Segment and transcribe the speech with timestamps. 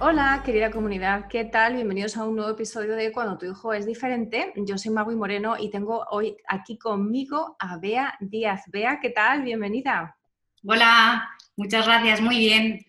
[0.00, 1.74] Hola, querida comunidad, ¿qué tal?
[1.74, 4.52] Bienvenidos a un nuevo episodio de Cuando tu hijo es diferente.
[4.54, 8.62] Yo soy Magui Moreno y tengo hoy aquí conmigo a Bea Díaz.
[8.68, 9.42] Bea, ¿qué tal?
[9.42, 10.16] Bienvenida.
[10.64, 12.86] Hola, muchas gracias, muy bien.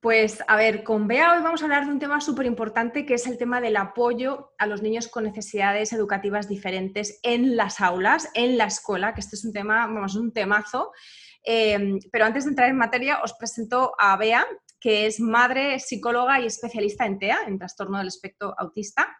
[0.00, 3.14] Pues a ver, con Bea hoy vamos a hablar de un tema súper importante que
[3.14, 8.28] es el tema del apoyo a los niños con necesidades educativas diferentes en las aulas,
[8.34, 10.92] en la escuela, que este es un tema, vamos, un temazo.
[11.42, 14.46] Em, pero antes de entrar en materia, os presento a Bea,
[14.80, 19.16] que es madre, psicóloga y especialista en TEA, en trastorno del espectro autista.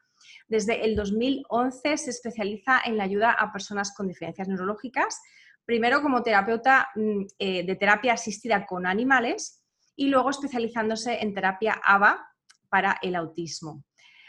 [0.48, 5.20] Desde el 2011 se especializa en la ayuda a personas con diferencias neurológicas,
[5.64, 9.62] primero como terapeuta mm, eh, de terapia asistida con animales
[9.94, 12.26] y luego especializándose en terapia ABA
[12.70, 13.84] para el autismo.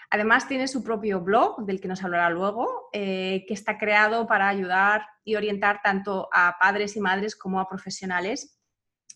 [0.09, 4.49] Además tiene su propio blog, del que nos hablará luego, eh, que está creado para
[4.49, 8.60] ayudar y orientar tanto a padres y madres como a profesionales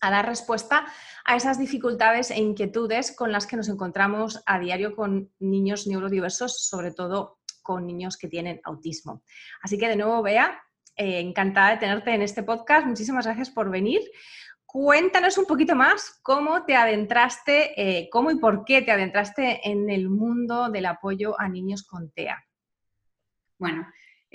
[0.00, 0.86] a dar respuesta
[1.24, 6.68] a esas dificultades e inquietudes con las que nos encontramos a diario con niños neurodiversos,
[6.68, 9.22] sobre todo con niños que tienen autismo.
[9.62, 10.62] Así que de nuevo, Bea,
[10.96, 12.86] eh, encantada de tenerte en este podcast.
[12.86, 14.00] Muchísimas gracias por venir.
[14.64, 19.90] Cuéntanos un poquito más cómo te adentraste, eh, cómo y por qué te adentraste en
[19.90, 22.44] el mundo del apoyo a niños con TEA.
[23.58, 23.86] Bueno,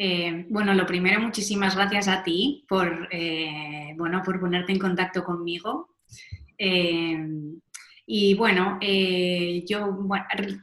[0.04, 5.24] eh, bueno, lo primero, muchísimas gracias a ti por, eh, bueno, por ponerte en contacto
[5.24, 5.96] conmigo.
[8.06, 8.80] y bueno,
[9.68, 9.98] yo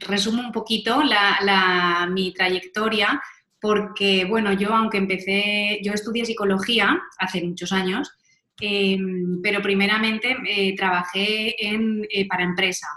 [0.01, 1.01] resumo un poquito
[2.09, 3.21] mi trayectoria
[3.61, 8.11] porque, bueno, yo aunque empecé, yo estudié psicología hace muchos años,
[9.41, 12.87] pero primeramente eh, trabajé eh, para empresa.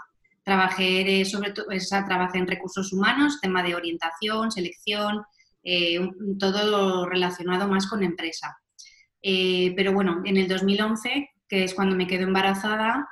[0.43, 1.67] Trabajé sobre todo,
[2.05, 5.23] trabajé en recursos humanos, tema de orientación, selección,
[5.63, 5.99] eh,
[6.39, 8.57] todo relacionado más con empresa.
[9.21, 13.07] pero bueno, en el 2011, que es cuando me quedo embarazada,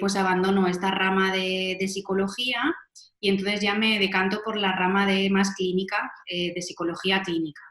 [0.00, 2.60] pues abandono esta rama de, psicología
[3.20, 7.62] y entonces ya me decanto por la rama de más clínica, de psicología clínica.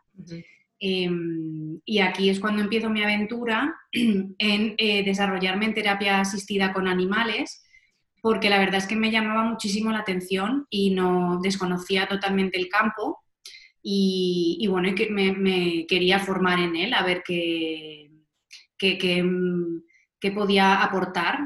[0.80, 6.88] Em, y aquí es cuando empiezo mi aventura en eh, desarrollarme en terapia asistida con
[6.88, 7.66] animales,
[8.22, 12.69] porque la verdad es que me llamaba muchísimo la atención y no desconocía totalmente el
[12.69, 13.19] campo.
[13.81, 18.12] Y, bueno, me, quería formar en él, a ver qué,
[18.78, 21.40] qué, podía aportar.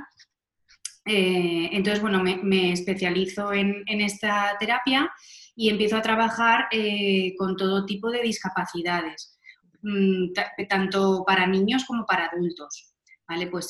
[1.06, 5.12] Eh, entonces, bueno, me, especializo en, en esta terapia
[5.56, 9.38] y empiezo a trabajar eh, con todo tipo de discapacidades,
[9.82, 10.32] mm,
[10.68, 12.94] tanto para niños como para adultos.
[13.28, 13.48] ¿vale?
[13.48, 13.70] Pues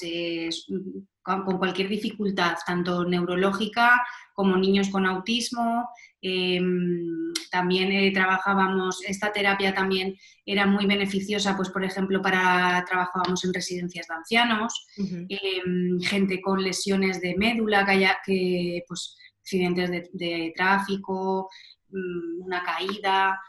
[0.67, 4.03] mm, con cualquier dificultad, tanto neurológica
[4.33, 5.89] como niños con autismo.
[6.21, 13.43] Em, también eh, trabajábamos, esta terapia también era muy beneficiosa, pues por ejemplo, para trabajábamos
[13.45, 20.09] en residencias de ancianos, em, gente con lesiones de médula, que, haya, que pues accidentes
[20.13, 21.49] de, tráfico,
[21.89, 23.39] mm, una caída.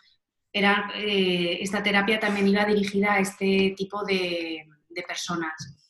[0.53, 4.67] Era, eh, esta terapia también iba dirigida a este tipo de,
[5.09, 5.84] personas.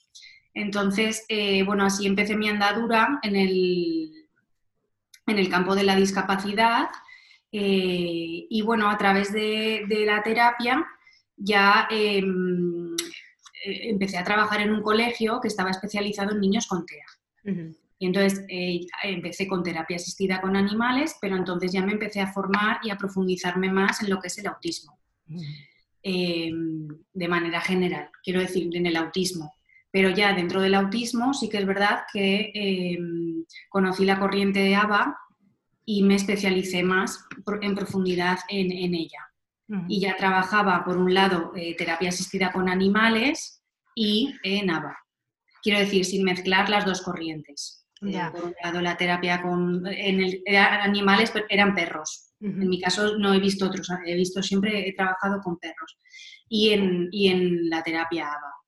[0.55, 4.29] Entonces, eh, bueno, así empecé mi andadura en el,
[5.27, 6.89] en el campo de la discapacidad
[7.51, 10.85] eh, y bueno, a través de, la terapia
[11.37, 12.97] ya em,
[13.65, 17.75] empecé a trabajar en un colegio que estaba especializado en niños con TEA.
[17.99, 22.33] Y entonces eh, empecé con terapia asistida con animales, pero entonces ya me empecé a
[22.33, 24.99] formar y a profundizarme más en lo que es el autismo,
[26.03, 29.54] em, de manera general, quiero decir, en el autismo.
[29.95, 34.75] Pero ya dentro del autismo sí que es verdad que em, conocí la corriente de
[34.75, 35.17] ABA
[35.85, 37.25] y me especialicé más
[37.63, 39.21] en profundidad en, ella.
[39.87, 43.63] Y ya trabajaba, por un lado, eh, terapia asistida con animales
[43.95, 44.99] y en ABA.
[45.63, 47.87] Quiero decir, sin mezclar las dos corrientes.
[48.03, 52.33] Eh, por un lado, la terapia con en el, animales eran perros.
[52.41, 55.97] En mi caso no he visto otros, he visto siempre, he trabajado con perros.
[56.49, 58.64] Y en, y en la terapia ABA.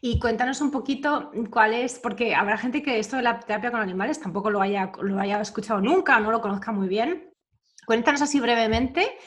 [0.00, 3.80] Y cuéntanos un poquito cuál es, porque habrá gente que esto de la terapia con
[3.80, 7.32] animales tampoco lo haya, lo haya escuchado nunca, no lo conozca muy bien.
[7.86, 9.18] Cuéntanos así brevemente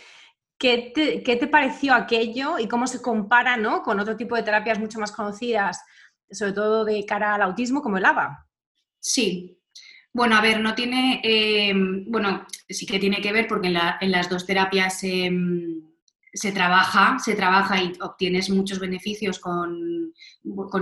[0.57, 3.83] qué te, qué te pareció aquello y cómo se compara ¿no?
[3.83, 5.79] con otro tipo de terapias mucho más conocidas
[6.33, 8.47] sobre todo de cara al autismo, como el ABA.
[8.99, 9.59] Sí.
[10.11, 14.29] Bueno, a ver, no tiene, em, bueno, sí que tiene que ver porque en, las
[14.29, 15.81] dos terapias em,
[16.33, 20.11] se trabaja, se trabaja y obtienes muchos beneficios con,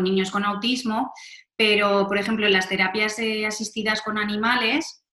[0.01, 1.13] niños con autismo,
[1.55, 5.03] pero, por ejemplo, las terapias eh, asistidas con animales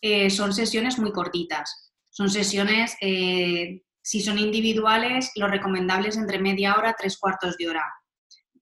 [0.00, 1.92] eh, son sesiones muy cortitas.
[2.10, 7.68] Son sesiones, eh, si son individuales, lo recomendable es entre media hora, tres cuartos de
[7.68, 7.84] hora,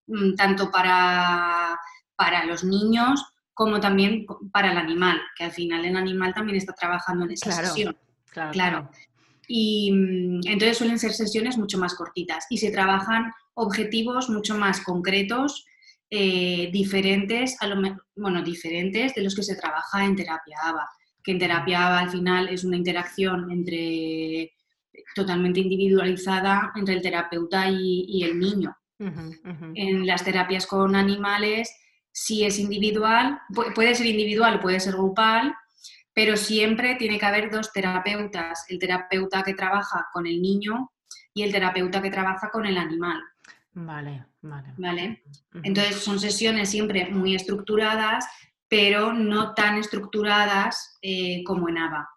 [0.07, 1.79] mm, tanto para,
[2.17, 3.23] para los niños
[3.53, 7.53] como también para el animal, que al final el animal también está trabajando en esa
[7.53, 7.97] sesión.
[8.53, 8.91] Claro,
[9.49, 14.81] Y mm, entonces suelen ser sesiones mucho más cortitas y se trabajan objetivos mucho más
[14.81, 15.67] concretos,
[16.11, 17.81] eh, diferentes, a lo,
[18.17, 20.89] bueno, diferentes de los que se trabaja en terapia ABA,
[21.23, 24.53] que en terapia ABA al final es una interacción entre
[25.15, 28.77] totalmente individualizada entre el terapeuta y, el niño.
[29.75, 31.69] En las terapias con animales
[32.15, 33.41] si es individual,
[33.75, 35.53] puede ser individual, puede ser grupal,
[36.15, 40.93] pero siempre tiene que haber dos terapeutas, el terapeuta que trabaja con el niño
[41.35, 43.21] y el terapeuta que trabaja con el animal.
[43.73, 44.73] Vale, vale.
[44.79, 45.23] ¿Vale?
[45.65, 48.27] Entonces son sesiones siempre muy estructuradas,
[48.69, 52.09] pero no tan estructuradas eh, como en ABA.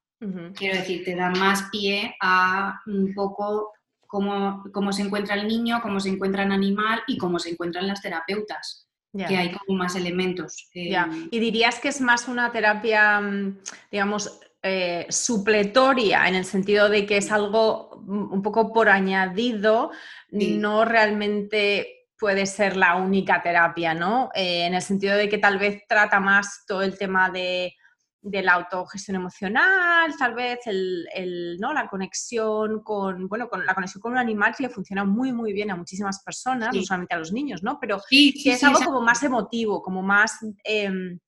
[0.55, 3.71] Quiero decir, te da más pie a un poco
[4.07, 7.87] cómo, cómo se encuentra el niño, cómo se encuentra el animal y cómo se encuentran
[7.87, 8.86] las terapeutas
[9.25, 10.69] que hay como más elementos.
[10.73, 13.59] Em, ¿Y dirías que es más una terapia, mm,
[13.91, 19.91] digamos, eh, supletoria, en el sentido de que es algo mm, un poco por añadido,
[20.31, 24.29] no realmente puede ser la única terapia, ¿no?
[24.33, 27.75] Eh, en el sentido de que tal vez trata más todo el tema de
[28.29, 31.73] de la autogestión emocional, tal vez el, ¿no?
[31.73, 35.53] la conexión con, bueno, con la conexión con un animal que le funciona muy, muy
[35.53, 37.79] bien a muchísimas personas, no solamente a los niños, ¿no?
[37.79, 41.19] Pero que es algo como más emotivo, como más em,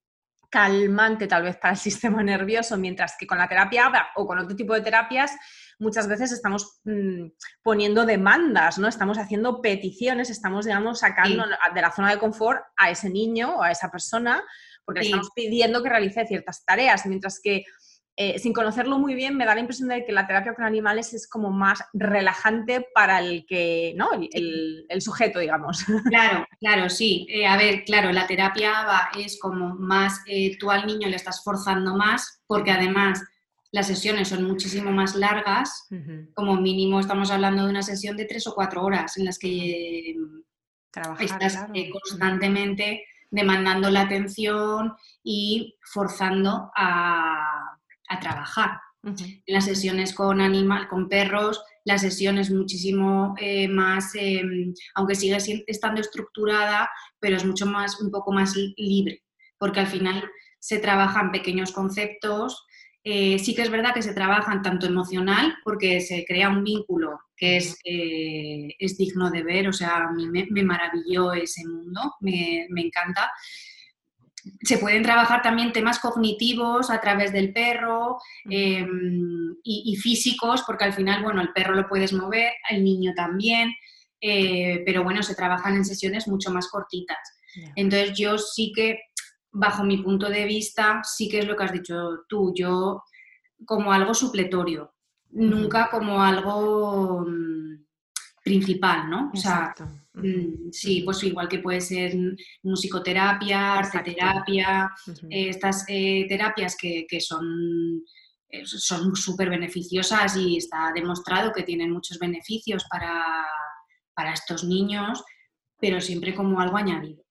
[0.50, 4.56] calmante tal vez para el sistema nervioso, mientras que con la terapia o con otro
[4.56, 5.32] tipo de terapias
[5.80, 7.28] muchas veces estamos mm,
[7.64, 8.90] poniendo demandas, ¿no?
[8.90, 13.64] Estamos haciendo peticiones, estamos, digamos, sacando de la zona de confort a ese niño o
[13.64, 14.44] a esa persona
[14.90, 17.64] porque le estamos pidiendo que realice ciertas tareas, mientras que
[18.22, 21.14] eh, sin conocerlo muy bien me da la impresión de que la terapia con animales
[21.14, 24.10] es como más relajante para el que, ¿no?
[24.34, 25.86] El, sujeto, digamos.
[26.10, 27.28] Claro, claro, sí.
[27.30, 31.44] Eh, a ver, claro, la terapia es como más, eh, tú al niño le estás
[31.44, 33.24] forzando más, porque además
[33.72, 35.88] las sesiones son muchísimo más largas,
[36.34, 40.16] como mínimo estamos hablando de una sesión de tres o cuatro horas en las que
[41.20, 44.94] estás constantemente demandando la atención
[45.24, 47.76] y forzando a,
[48.22, 48.80] trabajar.
[49.04, 55.16] En las sesiones con animal, con perros, la sesión es muchísimo eh, más, em, aunque
[55.16, 55.38] sigue
[55.68, 56.90] estando estructurada,
[57.20, 59.24] pero es mucho más, un poco más libre,
[59.58, 60.30] porque al final
[60.60, 62.66] se trabajan pequeños conceptos.
[63.12, 67.20] Eh, sí que es verdad que se trabajan tanto emocional, porque se crea un vínculo
[67.36, 72.14] que es, eh, es digno de ver, o sea, a mí me, maravilló ese mundo,
[72.20, 73.32] me, encanta.
[74.62, 80.94] Se pueden trabajar también temas cognitivos a través del perro em, y, físicos, porque al
[80.94, 83.74] final, bueno, el perro lo puedes mover, el niño también,
[84.22, 87.18] eh, pero bueno, se trabajan en sesiones mucho más cortitas.
[87.76, 89.00] Entonces yo sí que,
[89.52, 93.04] bajo mi punto de vista, sí que es lo que has dicho tú, yo
[93.66, 94.94] como algo supletorio,
[95.32, 97.86] nunca como algo mm,
[98.44, 99.32] principal, ¿no?
[99.34, 99.74] O sea,
[100.14, 102.16] mm, sí, pues igual que puede ser
[102.64, 104.92] musicoterapia, arteterapia,
[105.30, 108.02] estas eh, terapias que, son
[108.50, 113.46] eh, son súper beneficiosas y está demostrado que tienen muchos beneficios para,
[114.16, 115.24] para estos niños,
[115.80, 117.24] pero siempre como algo añadido.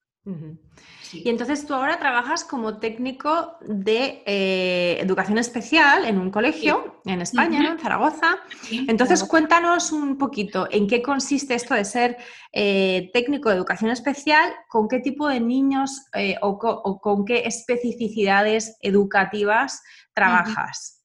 [1.13, 7.23] Y entonces tú ahora trabajas como técnico de eh, educación especial en un colegio en
[7.23, 8.39] España, en Zaragoza.
[8.71, 12.17] entonces cuéntanos un poquito en qué consiste esto de ser
[12.53, 16.59] eh, técnico de educación especial, con qué tipo de niños eh, o,
[17.01, 19.83] con qué especificidades educativas
[20.15, 21.05] trabajas.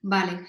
[0.00, 0.46] Vale.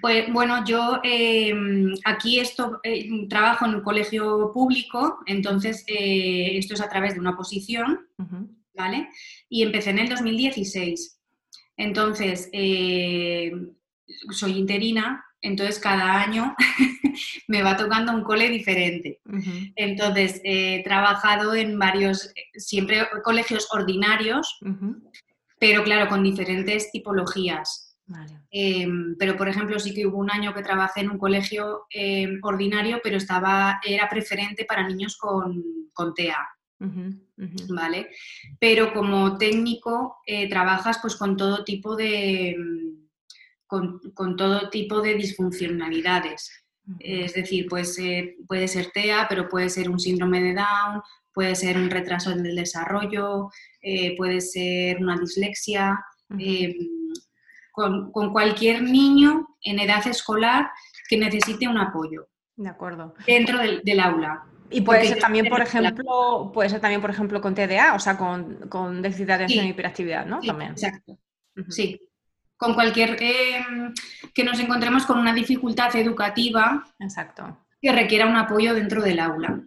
[0.00, 6.74] Pues bueno, yo em, aquí esto, eh, trabajo en un colegio público, entonces eh, esto
[6.74, 8.06] es a través de una oposición,
[8.74, 9.08] ¿vale?
[9.48, 11.20] Y empecé en el 2016.
[11.76, 13.52] Entonces, eh,
[14.30, 16.54] soy interina, entonces cada año
[17.48, 19.20] me va tocando un cole diferente.
[19.76, 24.58] Entonces, he trabajado en varios, siempre colegios ordinarios,
[25.58, 27.83] pero claro, con diferentes tipologías.
[28.50, 32.38] Em, pero, por ejemplo, sí que hubo un año que trabajé en un colegio em,
[32.42, 36.46] ordinario, pero estaba, era preferente para niños con, con TEA.
[37.68, 38.10] ¿vale?
[38.58, 42.94] Pero como técnico eh, trabajas pues con todo tipo de, mm,
[43.66, 46.50] con, todo tipo de disfuncionalidades.
[46.98, 47.98] Es decir, pues,
[48.46, 51.00] puede ser TEA, pero puede ser un síndrome de Down,
[51.32, 53.48] puede ser un retraso en el desarrollo,
[53.80, 55.98] eh, puede ser una dislexia.
[56.38, 56.74] Em,
[57.74, 60.70] con, cualquier niño en edad escolar
[61.08, 62.28] que necesite un apoyo.
[62.56, 63.14] De acuerdo.
[63.26, 64.44] Dentro del aula.
[64.70, 68.16] Y puede ser también, por ejemplo, puede ser también, por ejemplo, con TDA, o sea,
[68.16, 70.40] con, con déficit de atención y hiperactividad, ¿no?
[70.40, 70.70] también.
[70.70, 71.18] Exacto.
[71.68, 72.00] Sí.
[72.56, 73.92] Con cualquier em,
[74.32, 77.66] que nos encontremos con una dificultad educativa Exacto.
[77.82, 79.60] que requiera un apoyo dentro del aula.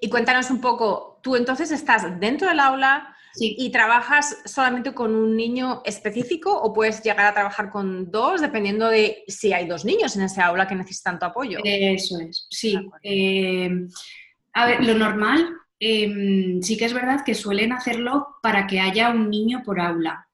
[0.00, 5.36] Y cuéntanos un poco, tú entonces estás dentro del aula, ¿Y trabajas solamente con un
[5.36, 10.16] niño específico o puedes llegar a trabajar con dos dependiendo de si hay dos niños
[10.16, 11.58] en ese aula que necesitan tu apoyo?
[11.62, 12.78] Eso es, sí.
[13.02, 13.70] Eh,
[14.54, 19.10] a ver, lo normal em, sí que es verdad que suelen hacerlo para que haya
[19.10, 20.26] un niño por aula,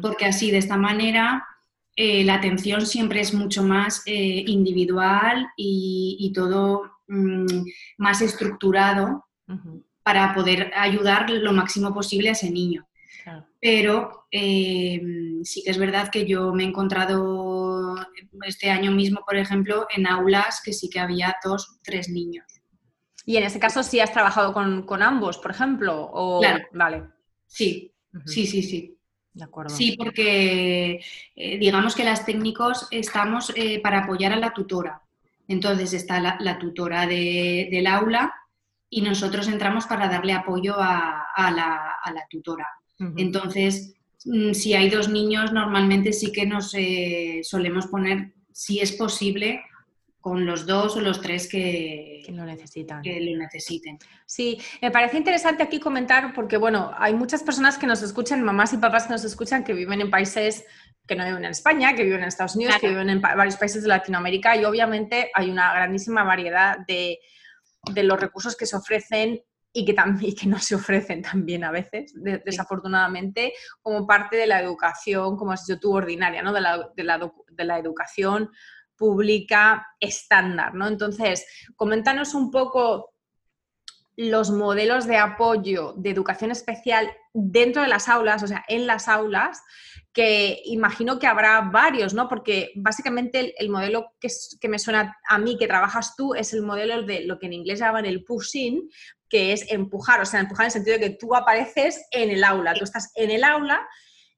[0.00, 1.44] porque así de esta manera
[1.94, 7.46] eh, la atención siempre es mucho más eh, individual y, todo mm,
[7.98, 9.24] más estructurado
[10.06, 12.86] para poder ayudar lo máximo posible a ese niño.
[13.60, 15.02] Pero eh,
[15.42, 17.96] sí que es verdad que yo me he encontrado
[18.44, 22.46] este año mismo, por ejemplo, en aulas que sí que había dos, tres niños.
[23.24, 26.64] Y en ese caso sí has trabajado con, ambos, por ejemplo, o claro.
[26.72, 27.02] vale.
[27.48, 27.92] Sí,
[28.26, 28.96] sí, sí, sí.
[29.32, 29.74] De acuerdo.
[29.74, 31.00] Sí, porque
[31.34, 35.02] eh, digamos que las técnicos estamos eh, para apoyar a la tutora.
[35.48, 38.32] Entonces está la, tutora del aula
[38.88, 42.68] y nosotros entramos para darle apoyo a, la, tutora.
[43.16, 48.92] Entonces, mm, si hay dos niños, normalmente sí que nos eh, solemos poner, si es
[48.92, 49.62] posible,
[50.20, 53.00] con los dos o los tres que, lo necesitan.
[53.02, 53.98] Que lo necesiten.
[54.24, 58.72] Sí, me parece interesante aquí comentar porque, bueno, hay muchas personas que nos escuchan, mamás
[58.72, 60.64] y papás que nos escuchan, que viven en países
[61.06, 63.82] que no viven en España, que viven en Estados Unidos, que viven en varios países
[63.82, 67.20] de Latinoamérica y obviamente hay una grandísima variedad de,
[67.92, 71.70] de los recursos que se ofrecen y que, también, que no se ofrecen también a
[71.70, 73.52] veces, desafortunadamente,
[73.82, 76.52] como parte de la educación, como has dicho tú, ordinaria, ¿no?
[76.52, 78.50] de, la, de, la, educación
[78.96, 80.74] pública estándar.
[80.74, 80.88] ¿no?
[80.88, 83.12] Entonces, coméntanos un poco
[84.16, 89.08] los modelos de apoyo de educación especial dentro de las aulas, o sea, en las
[89.08, 89.62] aulas,
[90.12, 92.28] que imagino que habrá varios, ¿no?
[92.28, 94.28] Porque básicamente el, modelo que,
[94.58, 97.52] que, me suena a mí que trabajas tú es el modelo de lo que en
[97.52, 98.88] inglés llaman el pushing,
[99.28, 102.44] que es empujar, o sea, empujar en el sentido de que tú apareces en el
[102.44, 103.86] aula, tú estás en el aula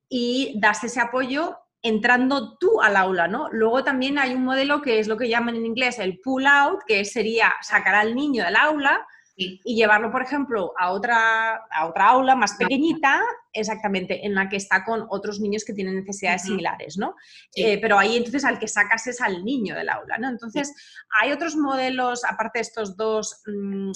[0.08, 3.48] y das ese apoyo entrando tú al aula, ¿no?
[3.52, 6.80] Luego también hay un modelo que es lo que llaman en inglés el pull out,
[6.86, 9.06] que sería sacar al niño del aula,
[9.40, 14.56] y llevarlo, por ejemplo, a otra, a otra aula más pequeñita, exactamente, en la que
[14.56, 17.14] está con otros niños que tienen necesidades similares, ¿no?
[17.54, 20.28] Eh, pero ahí entonces al que sacas es al niño del aula, ¿no?
[20.28, 20.74] Entonces,
[21.20, 23.92] hay otros modelos, aparte de estos dos, mm,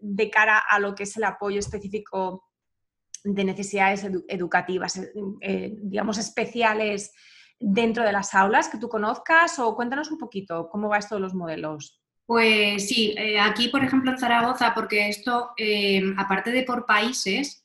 [0.00, 2.44] de cara a lo que es el apoyo específico
[3.24, 7.10] de necesidades educativas, eh, eh, digamos, especiales
[7.58, 11.20] dentro de las aulas que tú conozcas o cuéntanos un poquito cómo va esto de
[11.20, 12.03] los modelos.
[12.26, 17.64] Pues sí, eh, aquí por ejemplo en Zaragoza, porque esto, eh, aparte de por países,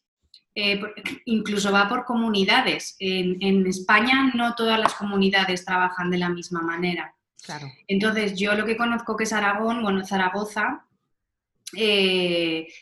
[0.54, 0.82] eh,
[1.26, 2.96] incluso va por comunidades.
[3.00, 7.16] En, España no todas las comunidades trabajan de la misma manera.
[7.42, 7.72] Claro.
[7.88, 10.86] Entonces, yo lo que conozco que es Aragón, bueno, Zaragoza,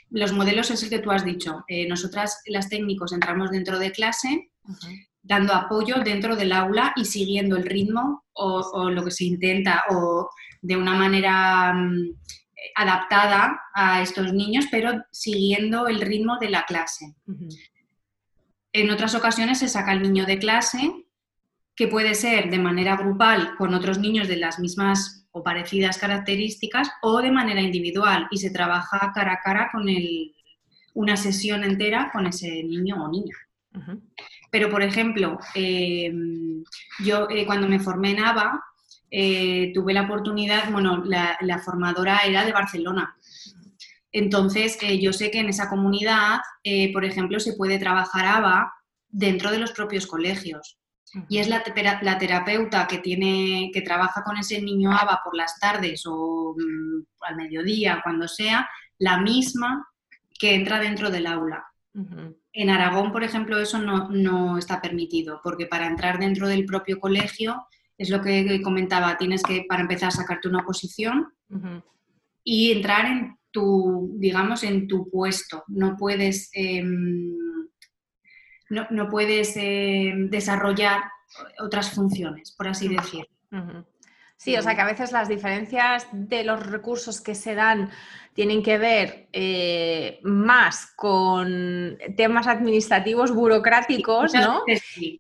[0.10, 1.64] los modelos es el que tú has dicho.
[1.88, 4.50] nosotras, las técnicos, entramos dentro de clase,
[5.28, 9.84] dando apoyo dentro del aula y siguiendo el ritmo o, o lo que se intenta,
[9.90, 10.30] o
[10.62, 12.16] de una manera mm,
[12.76, 17.16] adaptada a estos niños, pero siguiendo el ritmo de la clase.
[18.74, 21.06] En otras ocasiones se saca el niño de clase,
[21.76, 26.90] que puede ser de manera grupal con otros niños de las mismas o parecidas características
[27.02, 30.34] o de manera individual y se trabaja cara a cara con el,
[30.96, 33.36] una sesión entera con ese niño o niña.
[34.50, 36.12] Pero, por ejemplo, eh,
[37.00, 38.64] yo eh, cuando me formé en ABA,
[39.10, 43.16] eh, tuve la oportunidad, bueno, la, formadora era de Barcelona.
[44.12, 46.40] Entonces, yo sé que en esa comunidad,
[46.94, 48.74] por ejemplo, se puede trabajar ABA
[49.10, 50.80] dentro de los propios colegios.
[51.30, 56.04] Y es la, terapeuta que, tiene, que trabaja con ese niño ABA por las tardes
[56.06, 59.88] o mm, al mediodía, cuando sea, la misma
[60.38, 61.66] que entra dentro del aula.
[62.60, 67.00] En Aragón, por ejemplo, eso no, no, está permitido, porque para entrar dentro del propio
[67.00, 67.68] colegio
[68.00, 71.28] es lo que comentaba, tienes que, para empezar, sacarte una posición
[72.44, 77.38] y entrar en tu, digamos, en tu puesto, no puedes, em,
[78.72, 81.04] no, puedes em, desarrollar
[81.60, 83.28] otras funciones, por así decirlo.
[84.38, 87.90] Sí, o sea que a veces las diferencias de los recursos que se dan
[88.34, 94.62] tienen que ver eh, más con temas administrativos burocráticos, ¿no?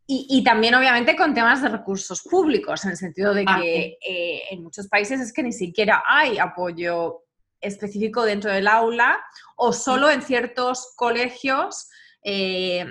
[0.06, 4.62] Y, también obviamente con temas de recursos públicos, en el sentido de que eh, en
[4.62, 7.24] muchos países es que ni siquiera hay apoyo
[7.60, 9.20] específico dentro del aula
[9.56, 11.90] o solo en ciertos colegios.
[12.30, 12.86] Eh,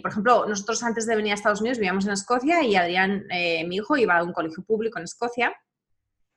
[0.00, 3.26] por ejemplo, nosotros antes de venir a Estados Unidos vivíamos en Escocia y Adrián,
[3.66, 5.54] mi hijo, iba a un colegio público en Escocia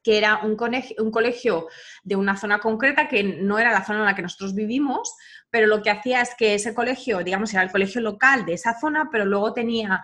[0.03, 1.67] que era un colegio,
[2.03, 5.15] de una zona concreta que no era la zona en la que nosotros vivimos,
[5.49, 8.77] pero lo que hacía es que ese colegio, digamos, era el colegio local de esa
[8.77, 10.03] zona, pero luego tenía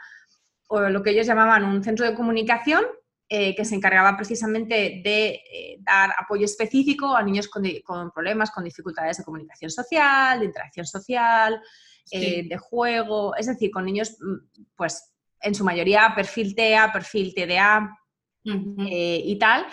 [0.69, 2.85] lo que ellos llamaban un centro de comunicación
[3.27, 7.63] eh, que se encargaba precisamente de eh, dar apoyo específico a niños con,
[8.11, 11.61] problemas, con dificultades de comunicación social, de interacción social,
[12.11, 17.33] eh, de juego, es decir, con niños, mm, pues en su mayoría perfil TEA, perfil
[17.33, 17.89] TDA,
[18.45, 19.65] eh, y tal.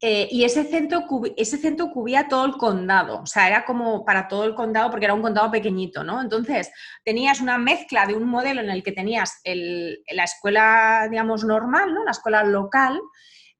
[0.00, 4.28] Eh, y ese centro, ese centro cubría todo el condado, o sea, era como para
[4.28, 6.20] todo el condado porque era un condado pequeñito, ¿no?
[6.20, 6.70] Entonces,
[7.04, 12.04] tenías una mezcla de un modelo en el que tenías la escuela, digamos, normal, ¿no?
[12.04, 13.00] La escuela local.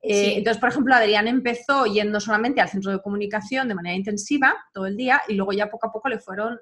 [0.02, 4.54] Eh, entonces, por ejemplo, Adrián empezó yendo solamente al centro de comunicación de manera intensiva
[4.74, 6.60] todo el día y luego ya poco a poco le fueron,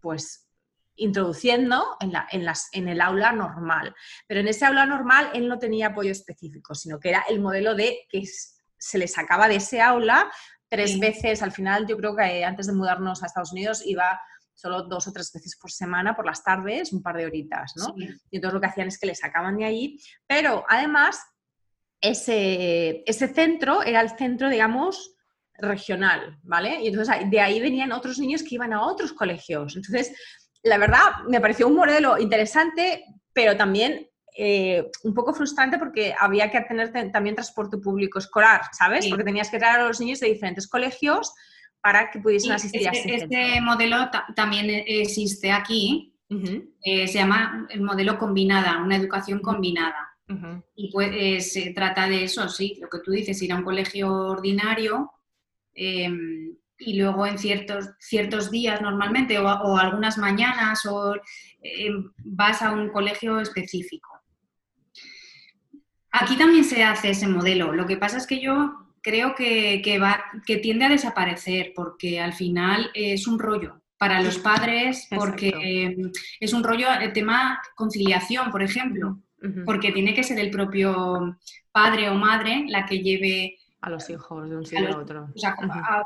[0.00, 0.48] pues,
[0.96, 3.94] introduciendo en, la, en, las, en, el aula normal.
[4.26, 7.74] Pero en ese aula normal él no tenía apoyo específico, sino que era el modelo
[7.74, 8.24] de que
[8.78, 10.30] se le sacaba de ese aula
[10.68, 11.42] tres veces.
[11.42, 14.20] Al final, yo creo que eh, antes de mudarnos a Estados Unidos iba
[14.54, 17.94] solo dos o tres veces por semana, por las tardes, un par de horitas, ¿no?
[17.96, 21.22] Y entonces lo que hacían es que le sacaban de allí, pero además
[22.00, 25.14] ese, ese centro era el centro, digamos,
[25.58, 26.80] regional, ¿vale?
[26.82, 29.76] Y entonces de ahí venían otros niños que iban a otros colegios.
[29.76, 30.14] Entonces,
[30.62, 36.50] la verdad, me pareció un modelo interesante, pero también eh, un poco frustrante porque había
[36.50, 39.06] que tener también transporte público escolar, ¿sabes?
[39.08, 41.32] Porque tenías que traer a los niños de diferentes colegios
[41.80, 46.14] para que pudiesen asistir a este, este modelo también existe aquí,
[46.82, 50.04] eh, se llama el modelo combinada, una educación combinada.
[50.74, 53.64] Y pues, eh, se trata de eso, sí, lo que tú dices, ir a un
[53.64, 55.10] colegio ordinario
[55.78, 61.14] em, y luego en ciertos, ciertos días normalmente o, algunas mañanas o
[61.62, 61.90] eh,
[62.24, 64.08] vas a un colegio específico.
[66.10, 67.72] Aquí también se hace ese modelo.
[67.72, 72.32] Lo que pasa es que yo creo que, va, que tiende a desaparecer porque al
[72.32, 75.96] final es un rollo para los padres porque
[76.38, 79.20] es un rollo el tema conciliación, por ejemplo,
[79.64, 81.36] porque tiene que ser el propio
[81.72, 85.28] padre o madre la que lleve a los hijos de un sitio a, otro.
[85.34, 85.54] O sea,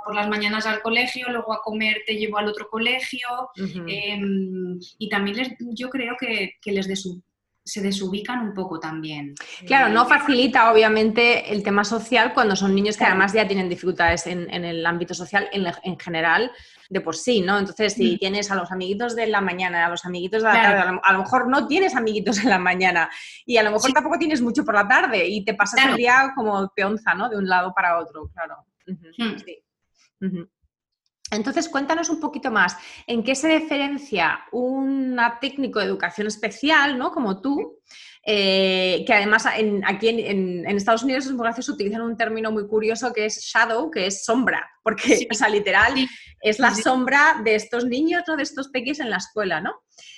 [0.04, 3.28] por las mañanas al colegio, luego a comer te llevo al otro colegio.
[3.56, 7.22] Em, y también les, yo creo que, que les de su,
[7.64, 9.34] se desubican un poco también.
[9.66, 14.26] Claro, no facilita obviamente el tema social cuando son niños que además ya tienen dificultades
[14.26, 16.50] en, el ámbito social en, general
[16.90, 17.58] de por sí, ¿no?
[17.58, 18.18] Entonces, si mm.
[18.18, 21.18] tienes a los amiguitos de la mañana, a los amiguitos de la tarde, a lo,
[21.20, 23.08] mejor no tienes amiguitos en la mañana
[23.46, 26.32] y a lo mejor tampoco tienes mucho por la tarde y te pasas el día
[26.34, 27.28] como peonza, ¿no?
[27.28, 28.56] De un lado para otro, claro.
[28.86, 29.38] Hmm.
[29.38, 29.62] sí.
[31.32, 37.10] Entonces, cuéntanos un poquito más, ¿en qué se diferencia un técnico de educación especial, ¿no?
[37.10, 37.78] Como tú,
[38.24, 43.12] eh, que además aquí en, Estados Unidos es muy gracioso, utilizan un término muy curioso
[43.12, 45.94] que es shadow, que es sombra, porque, o sea, literal,
[46.40, 48.36] es la sombra de estos niños, ¿no?
[48.36, 49.74] de estos pequeños en la escuela, ¿no?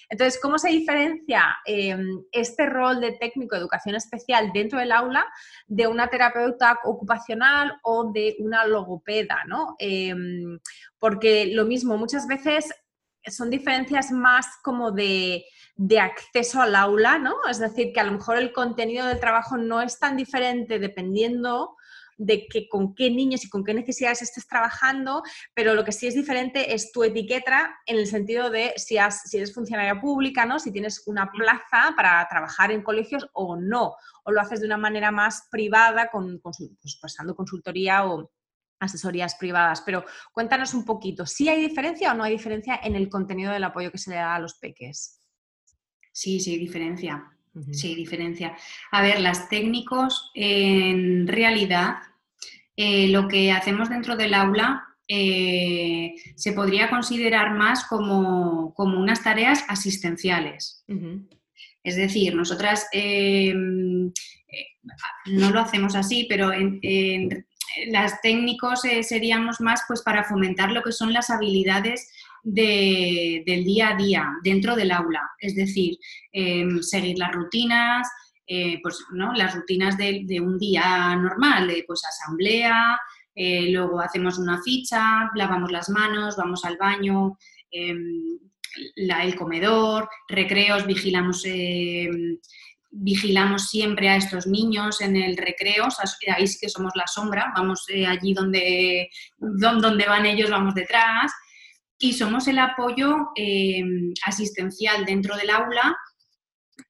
[0.08, 5.26] Entonces, ¿cómo se diferencia em, este rol de técnico de educación especial dentro del aula
[5.66, 9.76] de una terapeuta ocupacional o de una logopeda, ¿no?
[9.78, 10.58] Em,
[10.98, 12.70] porque lo mismo, muchas veces
[13.28, 15.44] son diferencias más como de,
[15.76, 17.34] de, acceso al aula, ¿no?
[17.48, 21.76] Es decir, que a lo mejor el contenido del trabajo no es tan diferente dependiendo
[22.16, 25.22] de que con qué niños y con qué necesidades estés trabajando,
[25.54, 29.36] pero lo que sí es diferente es tu etiqueta en el sentido de si, si
[29.36, 30.58] eres funcionaria pública, ¿no?
[30.58, 34.78] si tienes una plaza para trabajar en colegios o no, o lo haces de una
[34.78, 36.58] manera más privada, con, pues,
[37.00, 38.30] pasando consultoría o
[38.80, 39.82] asesorías privadas.
[39.82, 43.64] Pero cuéntanos un poquito, ¿sí hay diferencia o no hay diferencia en el contenido del
[43.64, 45.20] apoyo que se le da a los peques?
[46.12, 47.30] Sí, sí, diferencia.
[47.70, 48.56] Sí, diferencia.
[48.90, 51.98] A ver, las técnicos, en realidad,
[52.76, 59.64] eh, lo que hacemos dentro del aula eh, se podría considerar más como, unas tareas
[59.68, 60.84] asistenciales.
[61.84, 64.66] Es decir, nosotras em, eh,
[65.26, 66.50] no lo hacemos así, pero
[67.88, 72.10] las técnicos seríamos más pues para fomentar lo que son las habilidades
[72.42, 75.96] del día a día dentro del aula, es decir,
[76.32, 78.08] em, seguir las rutinas,
[78.82, 79.32] pues, ¿no?
[79.32, 82.98] las rutinas de, un día normal, de pues, asamblea,
[83.34, 87.38] luego hacemos una ficha, lavamos las manos, vamos al baño,
[87.70, 88.38] em,
[88.96, 92.08] el comedor, recreos, vigilamos, eh,
[92.96, 95.88] vigilamos siempre a estos niños en el recreo,
[96.34, 101.32] ahí sí que somos la sombra, vamos eh, allí donde, donde van ellos, vamos detrás,
[101.98, 103.82] y somos el apoyo eh,
[104.24, 105.96] asistencial dentro del aula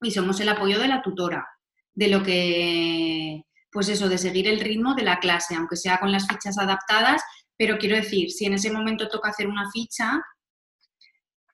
[0.03, 1.47] y somos el apoyo de la tutora,
[1.95, 6.13] de lo que, pues eso, de seguir el ritmo de la clase, aunque sea con
[6.13, 7.23] las fichas adaptadas,
[7.57, 10.21] pero quiero decir, si en ese momento toca hacer una ficha,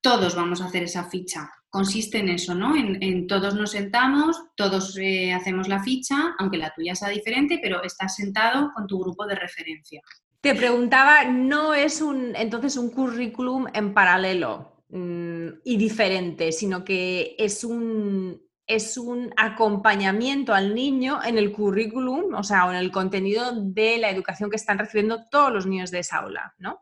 [0.03, 1.51] todos vamos a hacer esa ficha.
[1.71, 2.75] Consiste en eso, ¿no?
[2.75, 7.83] En, todos nos sentamos, todos eh, hacemos la ficha, aunque la tuya sea diferente, pero
[7.85, 10.03] estás sentado con tu grupo de referencia.
[10.41, 17.37] Te preguntaba, ¿no es un entonces un currículum en paralelo mm, y diferente, sino que
[17.39, 23.53] es un, es un acompañamiento al niño en el currículum, o sea, en el contenido
[23.55, 26.81] de la educación que están recibiendo todos los niños de esa aula, ¿no?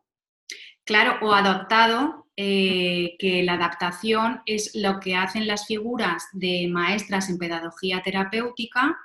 [0.88, 7.28] Claro, o adaptado, eh, que la adaptación es lo que hacen las figuras de maestras
[7.28, 8.96] en pedagogía terapéutica,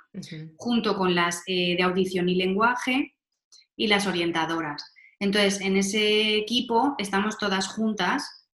[0.56, 3.14] junto con las eh, de audición y lenguaje
[3.76, 4.94] y las orientadoras.
[5.20, 8.48] Entonces, en ese equipo estamos todas juntas,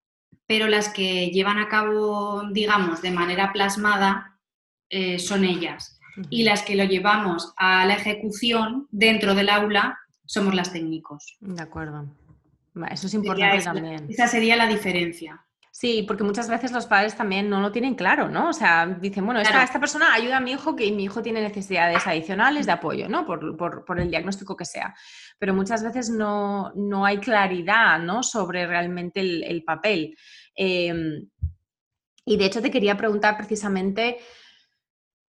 [0.49, 4.41] pero las que llevan a cabo, digamos, de manera plasmada
[4.89, 6.01] eh, son ellas.
[6.31, 11.37] Y las que lo llevamos a la ejecución dentro del aula somos las técnicos.
[11.39, 12.09] De acuerdo.
[12.91, 14.07] Eso es importante también.
[14.09, 15.45] Esa sería la diferencia.
[15.73, 18.49] Sí, porque muchas veces los padres también no lo tienen claro, ¿no?
[18.49, 22.07] O sea, dicen, bueno, esta, persona ayuda a mi hijo que mi hijo tiene necesidades
[22.07, 23.25] adicionales de apoyo, ¿no?
[23.25, 24.95] Por, el diagnóstico que sea.
[25.39, 26.73] Pero muchas veces no,
[27.05, 28.23] hay claridad, ¿no?
[28.25, 30.17] Sobre realmente el, papel.
[30.57, 31.29] Em,
[32.25, 34.19] y de hecho te quería preguntar precisamente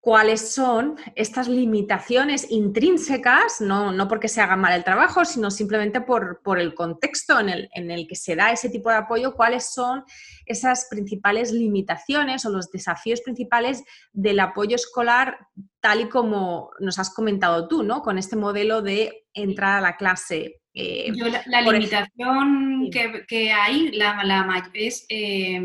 [0.02, 6.02] cuáles son estas limitaciones intrínsecas, no, no, porque se haga mal el trabajo, sino simplemente
[6.02, 9.72] por, el contexto en el, en el, que se da ese tipo de apoyo, cuáles
[9.72, 10.04] son
[10.48, 15.38] esas principales limitaciones o los desafíos principales del apoyo escolar
[15.80, 18.02] tal y como nos has comentado tú, ¿no?
[18.02, 20.62] Con este modelo de entrar a la clase.
[20.74, 21.12] Eh,
[21.46, 25.60] la, limitación que, hay la, la es, eh,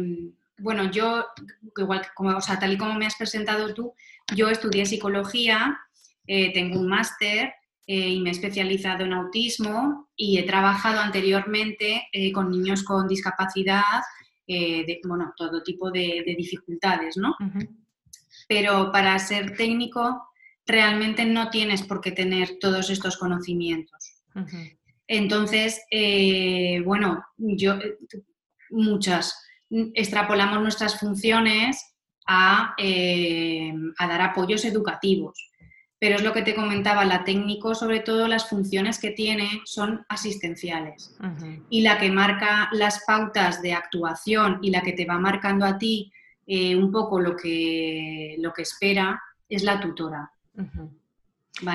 [0.59, 1.27] bueno, yo,
[1.77, 3.95] igual como, o sea, tal y como me has presentado tú,
[4.35, 5.79] yo estudié psicología,
[6.27, 7.53] eh, tengo un máster
[7.87, 13.07] eh, y me he especializado en autismo y he trabajado anteriormente eh, con niños con
[13.07, 13.83] discapacidad,
[14.49, 17.35] de, bueno, todo tipo de, dificultades, ¿no?
[18.47, 20.29] Pero para ser técnico
[20.65, 24.23] realmente no tienes por qué tener todos estos conocimientos.
[25.09, 25.83] Entonces,
[26.85, 27.77] bueno, yo,
[28.71, 29.37] muchas,
[29.69, 31.96] extrapolamos nuestras funciones
[32.79, 35.51] eh, a, dar apoyos educativos.
[35.99, 40.05] Pero es lo que te comentaba, la técnico, sobre todo las funciones que tiene son
[40.09, 41.17] asistenciales.
[41.71, 45.79] Y la que marca las pautas de actuación y la que te va marcando a
[45.79, 46.13] ti
[46.47, 50.31] eh, un poco lo que, lo que espera es la tutora.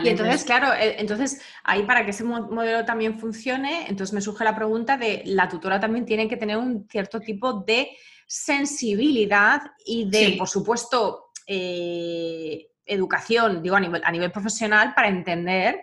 [0.04, 4.44] y entonces, claro, eh, entonces ahí para que ese modelo también funcione, entonces me surge
[4.44, 7.90] la pregunta de la tutora también tiene que tener un cierto tipo de
[8.34, 15.82] sensibilidad y de, por supuesto, eh, educación, digo, a nivel, a nivel profesional para entender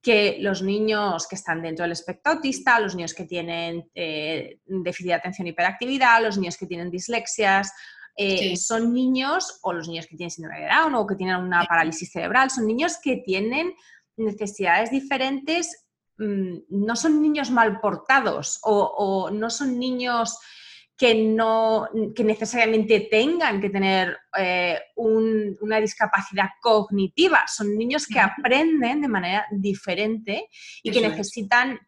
[0.00, 5.08] que los niños que están dentro del espectro autista, los niños que tienen eh, déficit
[5.08, 7.72] de atención y hiperactividad, los niños que tienen dislexias,
[8.14, 11.64] eh, son niños, o los niños que tienen síndrome de Down o que tienen una
[11.64, 13.74] parálisis cerebral, son niños que tienen
[14.16, 15.86] necesidades diferentes,
[16.18, 20.38] mm, no son niños mal portados o no son niños
[21.00, 27.44] que no que necesariamente tengan que tener eh, una discapacidad cognitiva.
[27.46, 30.46] Son niños que aprenden de manera diferente
[30.82, 31.80] y que necesitan,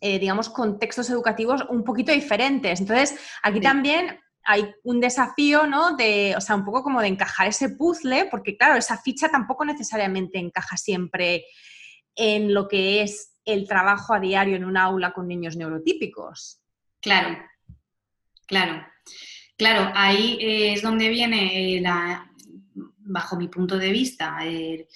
[0.00, 2.78] eh, digamos, contextos educativos un poquito diferentes.
[2.78, 5.96] Entonces, aquí también hay un desafío, ¿no?
[5.96, 9.64] De, o sea, un poco como de encajar ese puzzle, porque claro, esa ficha tampoco
[9.64, 11.44] necesariamente encaja siempre
[12.14, 16.60] en lo que es el trabajo a diario en un aula con niños neurotípicos.
[17.00, 17.36] Claro,
[18.52, 18.84] Claro,
[19.56, 22.30] claro, ahí eh, es donde viene eh, la,
[22.98, 24.86] bajo mi punto de vista, eh,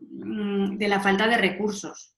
[0.00, 2.12] mm, de la falta de recursos.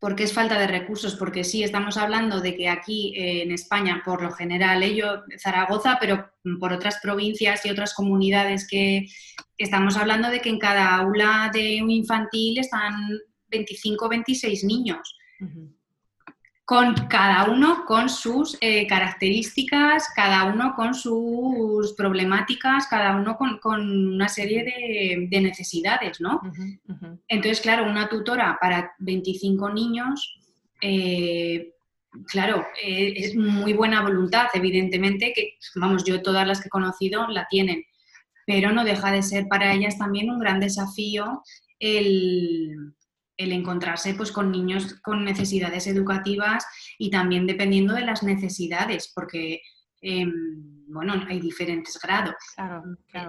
[0.00, 1.14] ¿Por qué es falta de recursos?
[1.14, 6.32] Porque sí, estamos hablando de que aquí en España, por lo general, ello, Zaragoza, pero
[6.58, 9.06] por otras provincias y otras comunidades que
[9.58, 12.94] estamos hablando de que en cada aula de un infantil están
[13.46, 15.16] 25 26 niños.
[16.70, 23.58] Con cada uno con sus eh, características, cada uno con sus problemáticas, cada uno con,
[24.14, 24.62] una serie
[25.28, 26.40] de, necesidades, ¿no?
[27.26, 30.38] Entonces, claro, una tutora para 25 niños,
[30.80, 31.74] eh,
[32.28, 37.26] claro, eh, es muy buena voluntad, evidentemente, que, vamos, yo todas las que he conocido
[37.26, 37.82] la tienen,
[38.46, 41.42] pero no deja de ser para ellas también un gran desafío
[41.80, 42.94] el,
[43.52, 46.66] encontrarse pues, con niños con necesidades educativas
[46.98, 49.62] y también dependiendo de las necesidades, porque
[50.00, 52.34] em, bueno, hay diferentes grados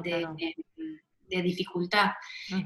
[0.04, 2.12] de, dificultad.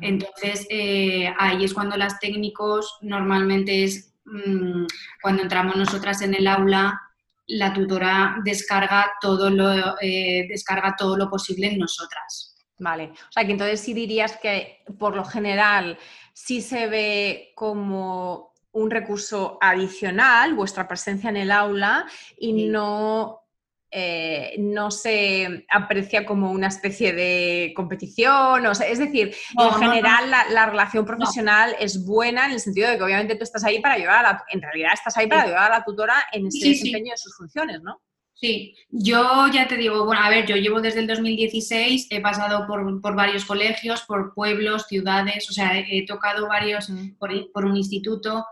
[0.02, 4.86] Entonces, eh, ahí es cuando las técnicos normalmente es mm,
[5.22, 7.00] cuando entramos nosotras en el aula,
[7.48, 12.56] la tutora descarga todo lo, eh, descarga todo lo posible en nosotras.
[12.78, 15.98] Vale, o sea que entonces sí dirías que por lo general
[16.36, 22.06] sí se ve como un recurso adicional vuestra presencia en el aula
[22.38, 23.42] y no,
[23.90, 28.66] eh, no se aprecia como una especie de competición.
[28.66, 32.98] O sea, es decir, en general La, relación profesional es buena en el sentido de
[32.98, 35.72] que obviamente tú estás ahí para ayudar a la, en realidad estás ahí para ayudar
[35.72, 38.02] a la tutora en ese desempeño de sus funciones, ¿no?
[38.36, 42.68] Sí, yo ya te digo, bueno, a ver, yo llevo desde el 2016, he pasado
[42.68, 48.46] por, varios colegios, por pueblos, ciudades, o sea, he, tocado varios por, un instituto,